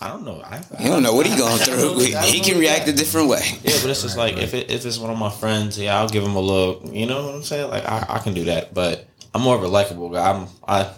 I 0.00 0.08
don't 0.08 0.24
know. 0.24 0.42
I, 0.44 0.62
You 0.80 0.88
don't 0.88 1.02
know 1.02 1.14
what 1.14 1.26
he's 1.26 1.36
going 1.36 1.56
through. 1.58 1.76
know. 2.10 2.20
He 2.20 2.40
can 2.40 2.58
react 2.58 2.86
a 2.88 2.92
different 2.92 3.28
way. 3.28 3.40
Yeah, 3.62 3.78
but 3.80 3.90
it's 3.90 4.02
just 4.02 4.16
like 4.16 4.36
if 4.36 4.52
it, 4.54 4.70
if 4.70 4.84
it's 4.84 4.98
one 4.98 5.10
of 5.10 5.18
my 5.18 5.30
friends, 5.30 5.78
yeah, 5.78 5.98
I'll 5.98 6.08
give 6.08 6.22
him 6.22 6.36
a 6.36 6.40
look. 6.40 6.82
You 6.84 7.06
know 7.06 7.24
what 7.26 7.34
I'm 7.34 7.42
saying? 7.42 7.70
Like 7.70 7.84
I, 7.86 8.04
I 8.08 8.18
can 8.18 8.34
do 8.34 8.44
that, 8.44 8.74
but 8.74 9.06
I'm 9.34 9.40
more 9.42 9.56
of 9.56 9.62
a 9.62 9.68
likable 9.68 10.10
guy. 10.10 10.30
I'm 10.30 10.48
I 10.66 10.90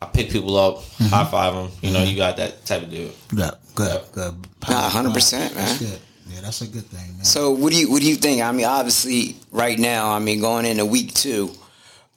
I 0.00 0.06
pick 0.06 0.30
people 0.30 0.56
up, 0.56 0.76
Mm-hmm. 0.78 1.06
high 1.14 1.24
five 1.26 1.54
them. 1.54 1.70
You 1.82 1.92
know, 1.92 2.02
you 2.02 2.16
got 2.16 2.36
that 2.38 2.64
type 2.64 2.82
of 2.82 2.90
dude. 2.90 3.12
Good, 3.28 3.52
good, 3.74 4.02
good. 4.12 4.34
Nah, 4.68 4.88
100%, 4.90 5.32
man. 5.32 5.54
That's 5.54 5.78
good. 5.78 5.98
Yeah, 6.30 6.40
that's 6.40 6.60
a 6.62 6.66
good 6.66 6.84
thing, 6.86 7.16
man. 7.16 7.24
So 7.24 7.50
what 7.52 7.72
do 7.72 7.78
you 7.78 7.90
what 7.90 8.00
do 8.02 8.08
you 8.08 8.14
think? 8.16 8.42
I 8.42 8.52
mean, 8.52 8.66
obviously, 8.66 9.36
right 9.50 9.78
now, 9.78 10.10
I 10.12 10.18
mean, 10.18 10.40
going 10.40 10.64
into 10.66 10.84
week 10.86 11.14
two, 11.14 11.50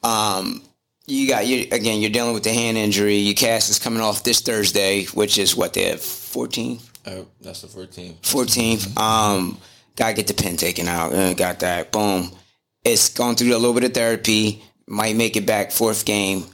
um, 0.04 0.62
you 1.08 1.28
got 1.28 1.46
you 1.48 1.68
again. 1.72 2.00
You're 2.02 2.12
dealing 2.12 2.34
with 2.34 2.44
the 2.44 2.54
hand 2.54 2.78
injury. 2.78 3.16
Your 3.18 3.34
cast 3.36 3.70
is 3.70 3.80
coming 3.80 4.02
off 4.02 4.24
this 4.24 4.42
Thursday, 4.42 5.06
which 5.06 5.38
is 5.38 5.56
what 5.56 5.74
they 5.74 5.86
have 5.90 6.00
14th, 6.00 6.82
Uh, 7.06 7.24
that's 7.42 7.62
the 7.62 7.68
14th. 7.68 8.22
14th. 8.22 8.98
Um, 8.98 9.58
gotta 9.96 10.14
get 10.14 10.28
the 10.28 10.34
pin 10.34 10.58
taken 10.58 10.88
out. 10.88 11.14
Uh, 11.14 11.34
got 11.34 11.60
that. 11.60 11.92
Boom. 11.92 12.32
It's 12.84 13.10
going 13.10 13.36
through 13.36 13.56
a 13.56 13.58
little 13.60 13.74
bit 13.74 13.84
of 13.84 13.94
therapy. 13.94 14.64
Might 14.88 15.16
make 15.16 15.36
it 15.36 15.46
back 15.46 15.72
fourth 15.72 16.06
game, 16.06 16.46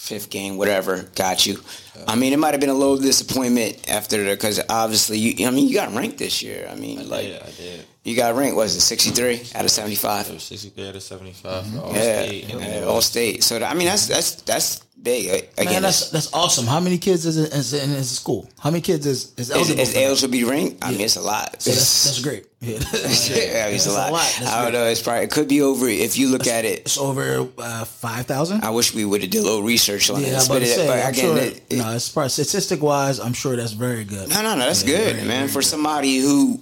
fifth 0.00 0.30
game, 0.30 0.56
whatever. 0.56 1.02
Got 1.14 1.44
you. 1.44 1.60
I 2.08 2.16
mean, 2.16 2.32
it 2.32 2.38
might 2.38 2.52
have 2.52 2.60
been 2.60 2.70
a 2.70 2.74
little 2.74 2.96
disappointment 2.96 3.88
after 3.88 4.24
because 4.24 4.58
obviously 4.68 5.18
you. 5.18 5.46
I 5.46 5.50
mean, 5.50 5.68
you 5.68 5.74
got 5.74 5.94
ranked 5.94 6.18
this 6.18 6.42
year. 6.42 6.66
I 6.70 6.74
mean, 6.74 7.08
like 7.08 7.28
yeah, 7.28 7.42
I 7.46 7.50
did. 7.50 7.84
you 8.02 8.16
got 8.16 8.34
ranked. 8.34 8.56
Was 8.56 8.74
it 8.74 8.80
63 8.80 9.42
out 9.54 9.64
of 9.64 9.70
75? 9.70 10.40
63 10.40 10.88
out 10.88 10.96
of 10.96 11.02
75 11.02 11.66
for 11.66 11.68
mm-hmm. 11.68 11.78
all 11.78 11.94
Yeah, 11.94 12.24
state. 12.24 12.48
Yeah, 12.48 12.84
all 12.84 13.02
state. 13.02 13.44
So 13.44 13.62
I 13.62 13.74
mean, 13.74 13.86
that's 13.86 14.06
that's 14.06 14.36
that's 14.42 14.84
big. 15.02 15.28
Uh, 15.28 15.46
Again, 15.62 15.72
Man, 15.74 15.82
that's 15.82 16.10
that's 16.10 16.32
awesome. 16.32 16.66
How 16.66 16.80
many 16.80 16.98
kids 16.98 17.24
is 17.26 17.36
it 17.36 17.52
is 17.52 17.72
in 17.72 17.90
his 17.90 18.10
school? 18.10 18.48
How 18.58 18.70
many 18.70 18.80
kids 18.82 19.06
is 19.06 19.32
is 19.36 19.48
is, 19.48 19.50
eligible? 19.50 19.80
is 19.80 19.92
that? 19.94 20.02
eligible 20.02 20.48
ranked? 20.50 20.78
I 20.84 20.90
mean, 20.92 21.00
it's 21.00 21.16
a 21.16 21.20
lot. 21.22 21.52
That's, 21.52 21.64
that's 22.04 22.20
great. 22.22 22.46
Yeah. 22.60 22.72
yeah, 22.72 23.66
it's 23.68 23.86
a 23.86 23.92
lot. 23.92 24.12
That's 24.12 24.42
I 24.42 24.62
don't 24.62 24.72
great. 24.72 24.78
know. 24.78 24.86
It's 24.86 25.00
probably 25.02 25.24
it 25.24 25.30
could 25.30 25.48
be 25.48 25.62
over 25.62 25.88
if 25.88 26.18
you 26.18 26.28
look 26.28 26.46
at 26.46 26.64
it. 26.64 26.80
It's 26.80 26.98
over 26.98 27.48
uh, 27.58 27.84
five 27.86 28.26
thousand. 28.26 28.62
I 28.64 28.70
wish 28.70 28.94
we 28.94 29.04
would 29.04 29.22
have 29.22 29.30
did 29.30 29.40
a 29.40 29.42
little 29.44 29.62
research 29.62 30.10
on 30.10 30.20
Yeah, 30.20 30.30
this, 30.30 30.48
but, 30.48 30.62
it, 30.62 30.66
say. 30.66 30.86
but 30.86 30.98
again, 31.08 31.14
sure, 31.14 31.38
it, 31.38 31.62
it- 31.70 31.78
no, 31.78 31.94
it's 31.94 32.08
probably 32.10 32.28
statistic 32.30 32.82
wise. 32.82 33.18
I'm 33.18 33.32
sure 33.32 33.56
that's 33.56 33.72
very 33.72 34.04
good. 34.04 34.28
no, 34.28 34.42
no, 34.42 34.54
no, 34.54 34.66
that's 34.66 34.84
Yeah, 34.84 35.12
good, 35.12 35.26
man. 35.26 35.48
For 35.48 35.60
good. 35.60 35.64
somebody 35.64 36.18
who, 36.18 36.60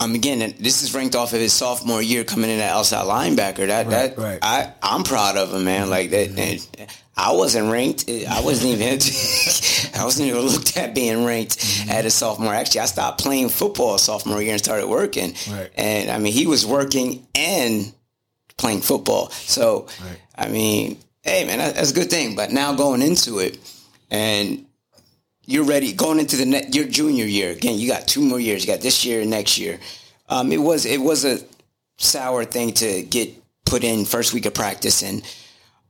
um, 0.00 0.14
again, 0.14 0.54
this 0.60 0.82
is 0.82 0.94
ranked 0.94 1.14
off 1.16 1.32
of 1.32 1.40
his 1.40 1.52
sophomore 1.52 2.00
year 2.02 2.24
coming 2.24 2.50
in 2.50 2.60
at 2.60 2.70
outside 2.70 3.04
linebacker. 3.06 3.66
That 3.66 3.86
Right, 3.86 4.16
that 4.16 4.18
right. 4.18 4.38
I 4.42 4.72
I'm 4.82 5.02
proud 5.04 5.36
of 5.36 5.52
him, 5.52 5.64
man. 5.64 5.90
Like 5.90 6.10
that. 6.10 6.28
Mm-hmm. 6.30 6.80
and 6.80 6.90
I 7.16 7.32
wasn't 7.32 7.72
ranked. 7.72 8.08
I 8.08 8.40
wasn't 8.42 8.74
even. 8.74 8.98
I 10.00 10.04
wasn't 10.04 10.28
even 10.28 10.42
looked 10.42 10.76
at 10.76 10.94
being 10.94 11.24
ranked 11.24 11.58
Mm-hmm. 11.58 11.90
at 11.90 12.04
a 12.06 12.10
sophomore. 12.10 12.54
Actually, 12.54 12.82
I 12.82 12.86
stopped 12.86 13.20
playing 13.20 13.48
football 13.48 13.98
sophomore 13.98 14.40
year 14.40 14.52
and 14.52 14.62
started 14.62 14.86
working. 14.86 15.34
Right. 15.50 15.70
And 15.76 16.10
I 16.10 16.18
mean, 16.18 16.32
he 16.32 16.46
was 16.46 16.64
working 16.64 17.26
and 17.34 17.92
playing 18.56 18.82
football. 18.82 19.30
So. 19.30 19.88
I 20.36 20.48
mean, 20.48 20.98
hey, 21.22 21.44
man, 21.46 21.58
that's 21.58 21.90
a 21.90 21.94
good 21.94 22.10
thing. 22.10 22.36
But 22.36 22.52
now 22.52 22.72
going 22.72 23.02
into 23.02 23.40
it, 23.40 23.58
and 24.08 24.64
you're 25.48 25.64
ready 25.64 25.94
going 25.94 26.18
into 26.18 26.36
the 26.36 26.68
your 26.70 26.86
junior 26.86 27.24
year 27.24 27.52
again. 27.52 27.78
You 27.78 27.88
got 27.88 28.06
two 28.06 28.20
more 28.20 28.38
years. 28.38 28.64
You 28.64 28.72
got 28.72 28.82
this 28.82 29.02
year 29.06 29.22
and 29.22 29.30
next 29.30 29.56
year. 29.56 29.80
Um, 30.28 30.52
it 30.52 30.58
was 30.58 30.84
it 30.84 31.00
was 31.00 31.24
a 31.24 31.38
sour 31.96 32.44
thing 32.44 32.74
to 32.74 33.02
get 33.02 33.34
put 33.64 33.82
in 33.82 34.04
first 34.04 34.34
week 34.34 34.44
of 34.44 34.52
practice 34.52 35.02
and 35.02 35.24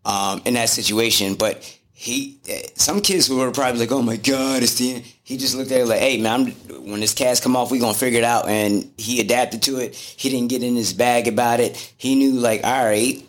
um, 0.04 0.40
in 0.46 0.54
that 0.54 0.70
situation, 0.70 1.34
but. 1.34 1.74
He, 2.00 2.38
some 2.76 3.00
kids 3.00 3.28
were 3.28 3.50
probably 3.50 3.80
like, 3.80 3.90
"Oh 3.90 4.02
my 4.02 4.16
God, 4.16 4.62
it's 4.62 4.76
the." 4.76 4.94
End. 4.94 5.04
He 5.24 5.36
just 5.36 5.56
looked 5.56 5.72
at 5.72 5.80
it 5.80 5.86
like, 5.86 5.98
"Hey, 5.98 6.20
man, 6.20 6.32
I'm, 6.32 6.46
when 6.88 7.00
this 7.00 7.12
cast 7.12 7.42
come 7.42 7.56
off, 7.56 7.72
we 7.72 7.80
gonna 7.80 7.92
figure 7.92 8.20
it 8.20 8.24
out." 8.24 8.48
And 8.48 8.88
he 8.96 9.20
adapted 9.20 9.62
to 9.62 9.78
it. 9.78 9.96
He 9.96 10.28
didn't 10.28 10.46
get 10.46 10.62
in 10.62 10.76
his 10.76 10.92
bag 10.92 11.26
about 11.26 11.58
it. 11.58 11.92
He 11.96 12.14
knew, 12.14 12.34
like, 12.34 12.62
all 12.62 12.84
right, 12.84 13.20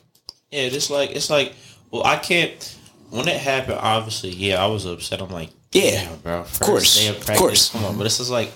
Yeah, 0.51 0.61
it's 0.61 0.91
like 0.91 1.09
it's 1.15 1.31
like 1.31 1.55
well, 1.89 2.05
I 2.05 2.17
can't. 2.17 2.77
When 3.09 3.27
it 3.27 3.41
happened, 3.41 3.79
obviously, 3.81 4.29
yeah, 4.29 4.63
I 4.63 4.67
was 4.67 4.85
upset. 4.85 5.19
I'm 5.19 5.31
like, 5.31 5.49
Yeah, 5.71 5.91
damn, 5.91 6.19
bro, 6.19 6.43
first 6.43 6.61
course, 6.61 6.97
day 6.97 7.07
of 7.09 7.29
of 7.29 7.37
course. 7.37 7.69
come 7.69 7.85
on. 7.85 7.97
But 7.97 8.07
it's 8.07 8.17
just 8.17 8.31
like, 8.31 8.51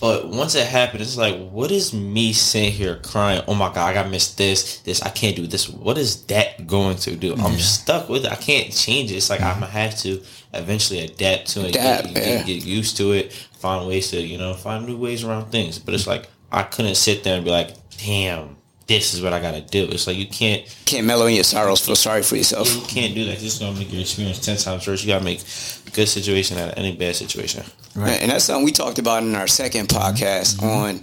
but 0.00 0.28
once 0.28 0.54
it 0.54 0.66
happened, 0.66 1.02
it's 1.02 1.16
like, 1.16 1.48
what 1.50 1.70
is 1.70 1.92
me 1.92 2.32
sitting 2.32 2.72
here 2.72 2.96
crying? 2.96 3.42
Oh 3.48 3.54
my 3.54 3.68
god, 3.68 3.90
I 3.90 3.94
got 3.94 4.10
missed 4.10 4.38
this, 4.38 4.78
this, 4.80 5.02
I 5.02 5.10
can't 5.10 5.34
do 5.34 5.46
this. 5.46 5.68
What 5.68 5.98
is 5.98 6.24
that 6.26 6.66
going 6.66 6.96
to 6.98 7.16
do? 7.16 7.34
I'm 7.34 7.58
stuck 7.58 8.08
with 8.08 8.24
it. 8.24 8.32
I 8.32 8.36
can't 8.36 8.72
change 8.72 9.10
it. 9.10 9.16
It's 9.16 9.30
like 9.30 9.40
I'm 9.40 9.54
gonna 9.54 9.66
mm-hmm. 9.66 9.76
have 9.76 9.98
to 10.00 10.22
eventually 10.54 11.00
adapt 11.00 11.48
to 11.48 11.66
it, 11.66 11.70
Adapt, 11.70 12.14
get, 12.14 12.16
yeah. 12.16 12.36
get, 12.38 12.46
get 12.46 12.64
used 12.64 12.96
to 12.98 13.12
it, 13.12 13.32
find 13.32 13.88
ways 13.88 14.10
to 14.10 14.20
you 14.20 14.38
know 14.38 14.54
find 14.54 14.86
new 14.86 14.96
ways 14.96 15.24
around 15.24 15.50
things. 15.50 15.78
But 15.78 15.94
it's 15.94 16.06
like 16.06 16.28
I 16.52 16.62
couldn't 16.62 16.94
sit 16.94 17.24
there 17.24 17.36
and 17.36 17.44
be 17.44 17.50
like, 17.50 17.74
damn. 17.98 18.56
This 18.86 19.14
is 19.14 19.22
what 19.22 19.32
I 19.32 19.40
gotta 19.40 19.60
do. 19.60 19.84
It's 19.90 20.06
like 20.06 20.16
you 20.16 20.26
can't 20.26 20.62
can't 20.84 21.06
mellow 21.06 21.26
in 21.26 21.34
your 21.34 21.44
sorrows. 21.44 21.80
Feel 21.84 21.96
sorry 21.96 22.22
for 22.22 22.36
yourself. 22.36 22.72
you 22.74 22.82
can't 22.82 23.14
do 23.14 23.24
that. 23.26 23.42
It's 23.42 23.58
gonna 23.58 23.78
make 23.78 23.92
your 23.92 24.00
experience 24.02 24.38
ten 24.44 24.56
times 24.56 24.86
worse. 24.86 25.02
You 25.04 25.12
gotta 25.12 25.24
make 25.24 25.40
a 25.86 25.90
good 25.90 26.08
situation 26.08 26.58
out 26.58 26.70
of 26.72 26.78
any 26.78 26.96
bad 26.96 27.14
situation. 27.16 27.64
Right. 27.94 28.20
And 28.20 28.30
that's 28.30 28.44
something 28.44 28.64
we 28.64 28.72
talked 28.72 28.98
about 28.98 29.22
in 29.22 29.34
our 29.36 29.46
second 29.46 29.88
podcast 29.88 30.56
Mm-hmm. 30.56 30.66
on, 30.66 31.00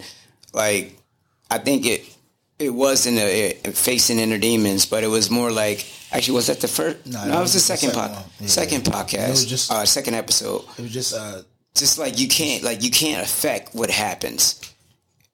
like, 0.53 0.97
I 1.49 1.57
think 1.59 1.85
it 1.85 2.05
it 2.59 2.71
wasn't 2.73 3.17
a, 3.17 3.51
a 3.63 3.71
facing 3.71 4.19
inner 4.19 4.37
demons, 4.37 4.85
but 4.85 5.03
it 5.03 5.07
was 5.07 5.31
more 5.31 5.49
like 5.51 5.85
actually 6.11 6.35
was 6.35 6.47
that 6.47 6.59
the 6.59 6.67
first? 6.67 7.05
No, 7.05 7.13
that 7.13 7.27
it 7.27 7.29
was 7.29 7.35
the 7.35 7.41
was 7.41 7.53
the 7.53 7.59
second 7.59 7.89
second 7.89 8.01
pod, 8.01 8.11
one. 8.11 8.23
Yeah. 8.41 8.47
second 8.47 8.81
podcast, 8.83 9.27
It 9.27 9.29
was 9.31 9.45
just- 9.45 9.71
uh, 9.71 9.85
second 9.85 10.15
episode. 10.15 10.65
It 10.77 10.81
was 10.81 10.91
just 10.91 11.13
uh, 11.15 11.41
Just 11.75 11.97
like 11.97 12.19
you 12.19 12.27
can't 12.27 12.61
like 12.63 12.83
you 12.83 12.91
can't 12.91 13.23
affect 13.23 13.73
what 13.73 13.89
happens. 13.89 14.59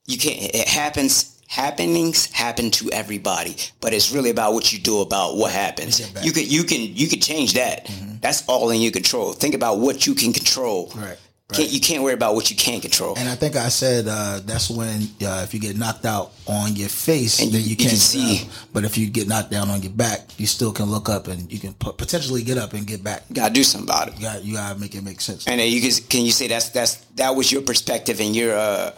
You 0.06 0.20
can't. 0.20 0.54
It 0.54 0.68
happens. 0.68 1.32
Happenings 1.48 2.32
happen 2.32 2.72
to 2.72 2.90
everybody, 2.92 3.56
but 3.80 3.94
it's 3.94 4.12
really 4.12 4.30
about 4.32 4.54
what 4.54 4.74
you 4.74 4.80
do 4.80 5.02
about 5.02 5.38
what 5.38 5.52
happens. 5.52 6.00
Mm-hmm. 6.02 6.26
You 6.26 6.32
could 6.32 6.52
you 6.52 6.64
can 6.64 6.82
you 6.96 7.08
can 7.08 7.20
change 7.22 7.54
that. 7.54 7.90
That's 8.22 8.44
all 8.48 8.72
in 8.72 8.82
your 8.82 8.92
control. 8.92 9.32
Think 9.34 9.54
about 9.56 9.78
what 9.80 10.08
you 10.08 10.16
can 10.16 10.34
control. 10.34 10.92
Right, 10.96 11.18
Can't, 11.54 11.70
you 11.70 11.80
can't 11.80 12.02
worry 12.02 12.14
about 12.16 12.34
what 12.34 12.50
you 12.50 12.56
can't 12.58 12.82
control. 12.82 13.14
and 13.18 13.30
I 13.30 13.36
think 13.36 13.56
I 13.56 13.70
said 13.70 14.06
uh, 14.10 14.42
that's 14.44 14.70
when 14.72 15.04
uh, 15.24 15.42
if 15.46 15.54
you 15.54 15.60
get 15.60 15.78
knocked 15.78 16.06
out 16.08 16.32
on 16.48 16.76
your 16.76 16.90
face, 16.90 17.40
And 17.40 17.52
then 17.52 17.62
you- 17.62 17.68
you, 17.68 17.70
you 17.72 17.76
can't 17.78 17.90
can 17.92 18.00
see. 18.00 18.38
see. 18.38 18.50
But 18.74 18.84
if 18.84 18.98
you 18.98 19.08
get 19.12 19.28
knocked 19.28 19.52
down 19.52 19.70
on 19.70 19.84
your 19.84 19.92
back, 19.94 20.22
you 20.40 20.48
still 20.48 20.72
can 20.74 20.86
look 20.88 21.08
up 21.10 21.28
and 21.28 21.52
you 21.54 21.60
can 21.60 21.74
potentially 21.76 22.42
get 22.42 22.58
up 22.58 22.74
and 22.74 22.88
get 22.88 23.04
back. 23.04 23.24
You 23.30 23.36
gotta 23.36 23.54
do 23.54 23.64
something 23.64 23.88
about 23.88 24.08
it. 24.08 24.16
You 24.16 24.22
got 24.22 24.44
you 24.44 24.54
gotta 24.56 24.80
make 24.80 24.96
it 24.96 25.04
make 25.04 25.22
sense. 25.22 25.46
And 25.48 25.60
then 25.60 25.72
you 25.72 25.80
can 25.82 25.92
can 26.10 26.26
you 26.26 26.32
say 26.32 26.48
that's 26.48 26.70
that's 26.70 26.96
that 27.16 27.36
was 27.36 27.52
your 27.52 27.62
perspective 27.62 28.20
and 28.20 28.36
your 28.36 28.58
uh 28.58 28.92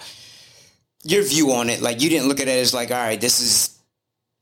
your 1.08 1.24
view 1.24 1.52
on 1.54 1.70
it. 1.70 1.82
Like 1.82 2.02
you 2.02 2.10
didn't 2.10 2.28
look 2.28 2.40
at 2.40 2.48
it 2.48 2.60
as 2.60 2.74
like, 2.74 2.92
all 2.92 2.98
right, 2.98 3.20
this 3.20 3.42
is 3.42 3.80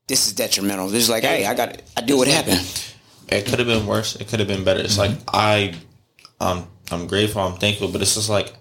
this 0.08 0.26
is 0.26 0.32
detrimental. 0.34 0.88
This 0.88 1.02
is 1.04 1.10
like, 1.10 1.22
hey, 1.24 1.46
I 1.46 1.54
got 1.54 1.82
I 1.96 2.00
do 2.02 2.16
what 2.18 2.28
happened. 2.28 2.60
It 3.28 3.46
could 3.46 3.58
have 3.58 3.66
been 3.68 3.86
worse. 3.86 4.14
It 4.16 4.28
could 4.28 4.38
have 4.38 4.48
been 4.48 4.62
better. 4.64 4.80
It's 4.80 4.98
like 4.98 5.10
I, 5.32 5.74
um, 6.40 6.68
I'm 6.92 7.06
grateful. 7.08 7.42
I'm 7.42 7.58
thankful. 7.58 7.88
But 7.88 8.00
it's 8.02 8.14
just 8.14 8.30
like 8.30 8.52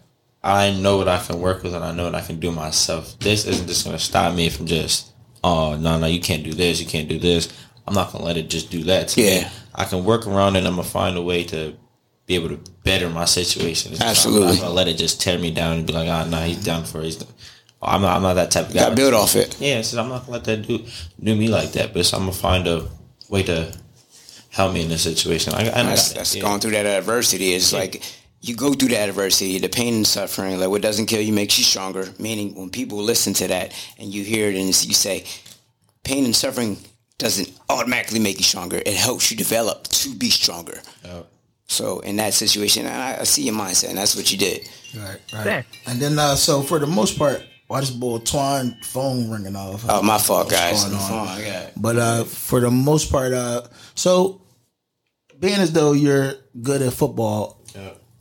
I 0.44 0.72
know 0.74 0.98
what 0.98 1.08
I 1.08 1.22
can 1.24 1.40
work 1.40 1.62
with, 1.64 1.74
and 1.76 1.84
I 1.84 1.92
know 1.92 2.06
what 2.06 2.16
I 2.16 2.22
can 2.22 2.40
do 2.40 2.52
myself. 2.52 3.18
This 3.20 3.46
isn't 3.46 3.68
just 3.68 3.86
gonna 3.86 4.00
stop 4.00 4.34
me 4.36 4.50
from 4.50 4.66
just, 4.66 5.12
oh 5.44 5.76
no, 5.78 6.00
no, 6.00 6.08
you 6.08 6.20
can't 6.20 6.44
do 6.44 6.54
this. 6.54 6.80
You 6.80 6.88
can't 6.88 7.08
do 7.08 7.20
this. 7.20 7.50
I'm 7.88 7.94
not 7.94 8.12
gonna 8.12 8.26
let 8.26 8.38
it 8.38 8.50
just 8.50 8.72
do 8.72 8.84
that 8.86 9.10
to 9.10 9.20
me. 9.22 9.36
Yeah. 9.42 9.50
I 9.76 9.86
can 9.86 10.04
work 10.04 10.26
around 10.26 10.56
it. 10.56 10.60
and 10.60 10.68
I'm 10.68 10.76
gonna 10.78 10.88
find 10.88 11.16
a 11.18 11.22
way 11.22 11.44
to 11.46 11.76
be 12.26 12.34
able 12.34 12.50
to 12.50 12.60
better 12.84 13.08
my 13.10 13.26
situation. 13.26 13.92
It's 13.94 14.02
just- 14.02 14.26
I'm 14.26 14.40
not 14.40 14.56
gonna 14.62 14.74
let 14.74 14.88
it 14.88 14.98
just 14.98 15.22
tear 15.22 15.38
me 15.38 15.52
down 15.52 15.78
and 15.78 15.86
be 15.86 15.94
like, 15.94 16.10
ah, 16.10 16.26
nah, 16.28 16.42
he's 16.44 16.64
done 16.64 16.86
for. 16.86 17.02
it. 17.02 17.06
He's 17.06 17.18
done. 17.18 17.28
I'm 17.82 18.02
not. 18.02 18.16
I'm 18.16 18.24
not 18.24 18.36
that 18.36 18.52
type 18.52 18.68
of 18.68 18.74
guy. 18.74 18.82
gotta 18.82 18.96
build 18.96 19.14
off 19.14 19.36
it. 19.36 19.60
Yeah, 19.60 19.82
so 19.82 20.02
I'm 20.02 20.10
not 20.10 20.22
gonna 20.22 20.34
let 20.34 20.44
that 20.46 20.68
do 20.68 20.84
do 21.22 21.36
me 21.36 21.48
like 21.48 21.72
that. 21.74 21.94
But 21.94 22.00
it's, 22.00 22.14
I'm 22.14 22.22
gonna 22.22 22.32
find 22.32 22.68
a 22.68 22.88
way 23.30 23.44
to 23.44 23.76
help 24.50 24.74
me 24.74 24.82
in 24.82 24.90
this 24.90 25.04
situation. 25.04 25.54
I, 25.54 25.62
I 25.62 25.84
That's, 25.84 26.14
that's 26.14 26.36
going 26.36 26.60
through 26.62 26.72
that 26.72 26.86
adversity. 26.86 27.54
It's 27.54 27.74
like 27.74 28.04
you 28.42 28.56
go 28.56 28.74
through 28.74 28.90
that 28.90 29.10
adversity, 29.10 29.60
the 29.60 29.70
pain 29.70 29.96
and 29.96 30.08
suffering. 30.08 30.60
Like 30.60 30.70
what 30.70 30.82
doesn't 30.82 31.08
kill 31.08 31.22
you 31.22 31.34
makes 31.34 31.58
you 31.58 31.64
stronger. 31.64 32.08
Meaning, 32.20 32.56
when 32.56 32.70
people 32.70 33.00
listen 33.00 33.34
to 33.34 33.48
that 33.48 33.74
and 34.00 34.14
you 34.14 34.24
hear 34.24 34.50
it 34.50 34.56
and 34.56 34.68
you 34.68 34.74
say, 34.94 35.26
pain 36.04 36.26
and 36.26 36.36
suffering 36.36 36.78
doesn't 37.18 37.52
automatically 37.70 38.20
make 38.20 38.38
you 38.38 38.44
stronger. 38.44 38.78
It 38.78 38.96
helps 38.96 39.32
you 39.32 39.38
develop 39.38 39.88
to 39.88 40.16
be 40.16 40.30
stronger. 40.30 40.80
Oh. 41.06 41.26
So 41.68 42.00
in 42.02 42.18
that 42.18 42.34
situation, 42.34 42.86
I, 42.86 43.22
I 43.22 43.24
see 43.24 43.44
your 43.44 43.56
mindset, 43.56 43.90
and 43.90 43.98
that's 43.98 44.16
what 44.16 44.32
you 44.32 44.38
did. 44.38 44.70
Right, 44.96 45.20
right. 45.34 45.66
And 45.88 46.00
then 46.00 46.20
uh, 46.20 46.36
so 46.36 46.62
for 46.62 46.78
the 46.78 46.88
most 46.88 47.18
part, 47.18 47.42
why 47.68 47.80
this 47.80 47.90
boy 47.92 48.20
Twine 48.20 48.78
phone 48.84 49.30
ringing 49.30 49.56
off? 49.56 49.86
Oh, 49.90 50.02
my 50.02 50.18
fault, 50.18 50.48
What's 50.48 50.60
guys. 50.60 50.84
going 50.84 50.96
on? 50.96 51.12
Oh, 51.12 51.26
my 51.26 51.68
But 51.76 51.98
uh, 51.98 52.24
for 52.24 52.60
the 52.60 52.72
most 52.72 53.12
part, 53.12 53.34
uh, 53.34 53.64
so 53.96 54.42
being 55.40 55.60
as 55.60 55.72
though 55.72 55.94
you're 55.94 56.34
good 56.62 56.82
at 56.82 56.94
football, 56.94 57.62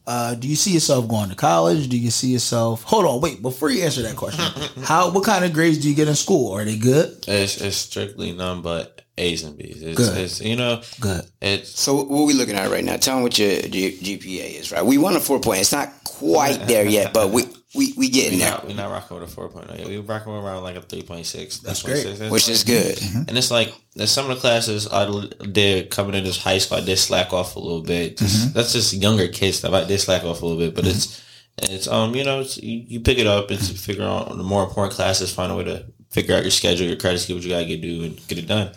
uh, 0.07 0.35
do 0.35 0.47
you 0.49 0.57
see 0.57 0.73
yourself 0.73 1.09
going 1.09 1.31
to 1.31 1.35
college? 1.35 1.89
Do 1.89 1.99
you 1.99 2.11
see 2.11 2.29
yourself? 2.29 2.83
Hold 2.83 3.07
on, 3.07 3.21
wait. 3.23 3.41
Before 3.41 3.71
you 3.71 3.83
answer 3.85 4.03
that 4.03 4.17
question, 4.17 4.45
how 4.85 5.11
what 5.11 5.25
kind 5.25 5.45
of 5.45 5.53
grades 5.55 5.79
do 5.79 5.89
you 5.89 5.95
get 5.95 6.09
in 6.09 6.15
school? 6.15 6.53
Are 6.53 6.65
they 6.65 6.77
good? 6.77 7.25
It's, 7.27 7.59
it's 7.61 7.77
strictly 7.77 8.33
none 8.33 8.61
but 8.61 9.01
A's 9.17 9.45
and 9.45 9.57
B's. 9.57 9.83
It's, 9.83 9.97
Good. 9.99 10.19
it's 10.19 10.41
you 10.41 10.57
know, 10.57 10.83
Good. 11.01 11.25
it's 11.41 11.79
So 11.79 12.03
what 12.03 12.23
are 12.23 12.27
we 12.27 12.33
looking 12.35 12.57
at 12.57 12.71
right 12.71 12.85
now? 12.85 12.97
Tell 12.97 13.17
them 13.17 13.23
what 13.23 13.39
your 13.39 13.63
G- 13.63 13.99
GPA 14.01 14.61
is, 14.61 14.73
right? 14.73 14.85
We 14.85 14.99
won 14.99 15.15
a 15.17 15.21
four 15.21 15.41
point. 15.41 15.61
It's 15.61 15.73
not 15.73 15.93
quite 16.05 16.57
there 16.67 16.85
yet, 16.87 17.13
but 17.13 17.31
we 17.31 17.45
we 17.77 17.93
we 17.97 18.09
getting 18.09 18.39
we 18.39 18.39
there, 18.39 18.51
not 18.51 18.67
we 18.67 18.75
not 18.75 18.91
rocking 18.91 19.19
with 19.19 19.29
a 19.29 19.33
four 19.33 19.49
point. 19.49 19.69
We're 19.69 20.01
rocking 20.01 20.33
around 20.33 20.63
like 20.63 20.77
a 20.77 20.81
three 20.83 21.03
point 21.03 21.27
six. 21.27 21.59
That's 21.59 21.83
great. 21.83 22.07
which 22.31 22.49
is 22.49 22.65
good. 22.65 22.97
Mm-hmm. 22.97 23.19
Mm-hmm. 23.19 23.29
And 23.29 23.39
it's 23.39 23.51
like 23.51 23.73
there's 23.95 24.11
some 24.11 24.31
of 24.31 24.37
the 24.37 24.41
classes 24.41 24.89
I 24.89 25.05
l- 25.05 25.29
did 25.53 25.91
coming 25.91 26.15
into 26.15 26.39
high 26.41 26.59
school. 26.59 26.79
I 26.79 26.81
did 26.85 26.99
slack 26.99 27.33
off 27.33 27.57
a 27.57 27.61
little 27.61 27.83
bit. 27.83 28.17
Just, 28.19 28.37
mm-hmm. 28.47 28.53
That's 28.53 28.73
just 28.73 28.93
younger 28.95 29.29
kids 29.29 29.59
stuff. 29.59 29.73
I 29.75 29.85
did 29.85 29.99
slack 30.01 30.25
off 30.25 30.43
a 30.43 30.47
little 30.47 30.61
bit, 30.61 30.75
but 30.75 30.87
it's 30.87 31.23
it's 31.63 31.87
um 31.87 32.15
you 32.17 32.25
know 32.25 32.41
it's, 32.41 32.57
you, 32.59 32.85
you 32.89 33.01
pick 33.01 33.19
it 33.19 33.27
up. 33.29 33.51
and 33.51 33.61
figure 33.61 34.05
out 34.05 34.29
the 34.37 34.43
more 34.43 34.65
important 34.65 34.95
classes. 34.95 35.33
Find 35.33 35.53
a 35.53 35.57
way 35.57 35.65
to 35.65 35.87
figure 36.15 36.37
out 36.37 36.43
your 36.43 36.51
schedule, 36.53 36.87
your 36.87 36.97
credits, 36.97 37.27
get 37.27 37.35
what 37.35 37.43
you 37.43 37.51
gotta 37.51 37.67
get 37.67 37.83
do, 37.83 38.05
and 38.05 38.29
get 38.29 38.39
it 38.39 38.47
done. 38.47 38.73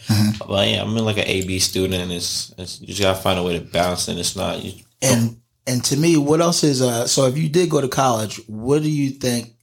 But 0.47 0.67
yeah, 0.67 0.81
I'm 0.81 0.97
in 0.97 1.05
like 1.05 1.17
an 1.17 1.27
A 1.27 1.45
B 1.45 1.59
student, 1.59 2.01
and 2.01 2.11
it's, 2.11 2.51
it's 2.57 2.81
you 2.81 2.87
just 2.87 3.01
gotta 3.01 3.21
find 3.21 3.37
a 3.39 3.43
way 3.43 3.57
to 3.59 3.63
balance. 3.63 4.07
And 4.07 4.19
it's 4.19 4.35
not 4.35 4.63
you, 4.63 4.73
And 5.01 5.37
and 5.67 5.83
to 5.85 5.95
me, 5.97 6.17
what 6.17 6.41
else 6.41 6.63
is 6.63 6.81
uh? 6.81 7.05
So 7.07 7.27
if 7.27 7.37
you 7.37 7.47
did 7.47 7.69
go 7.69 7.79
to 7.79 7.87
college, 7.87 8.41
what 8.47 8.81
do 8.81 8.89
you 8.89 9.11
think? 9.11 9.53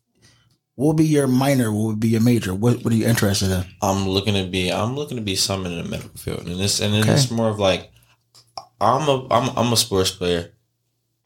What 0.76 0.88
would 0.88 0.96
be 0.96 1.04
your 1.06 1.26
minor? 1.26 1.72
What 1.72 1.86
would 1.86 2.00
be 2.00 2.08
your 2.08 2.20
major? 2.20 2.54
What 2.54 2.82
What 2.84 2.92
are 2.92 2.96
you 2.96 3.06
interested 3.06 3.50
in? 3.50 3.64
I'm 3.82 4.08
looking 4.08 4.34
to 4.34 4.48
be 4.50 4.72
I'm 4.72 4.94
looking 4.96 5.16
to 5.16 5.22
be 5.22 5.36
something 5.36 5.70
in 5.72 5.82
the 5.82 5.88
medical 5.88 6.16
field, 6.16 6.46
and 6.46 6.58
this 6.60 6.80
and 6.80 6.94
Okay. 6.94 7.12
it's 7.12 7.30
more 7.30 7.48
of 7.48 7.58
like 7.58 7.90
I'm 8.80 9.08
a 9.08 9.26
I'm 9.30 9.50
I'm 9.56 9.72
a 9.72 9.76
sports 9.76 10.10
player. 10.12 10.53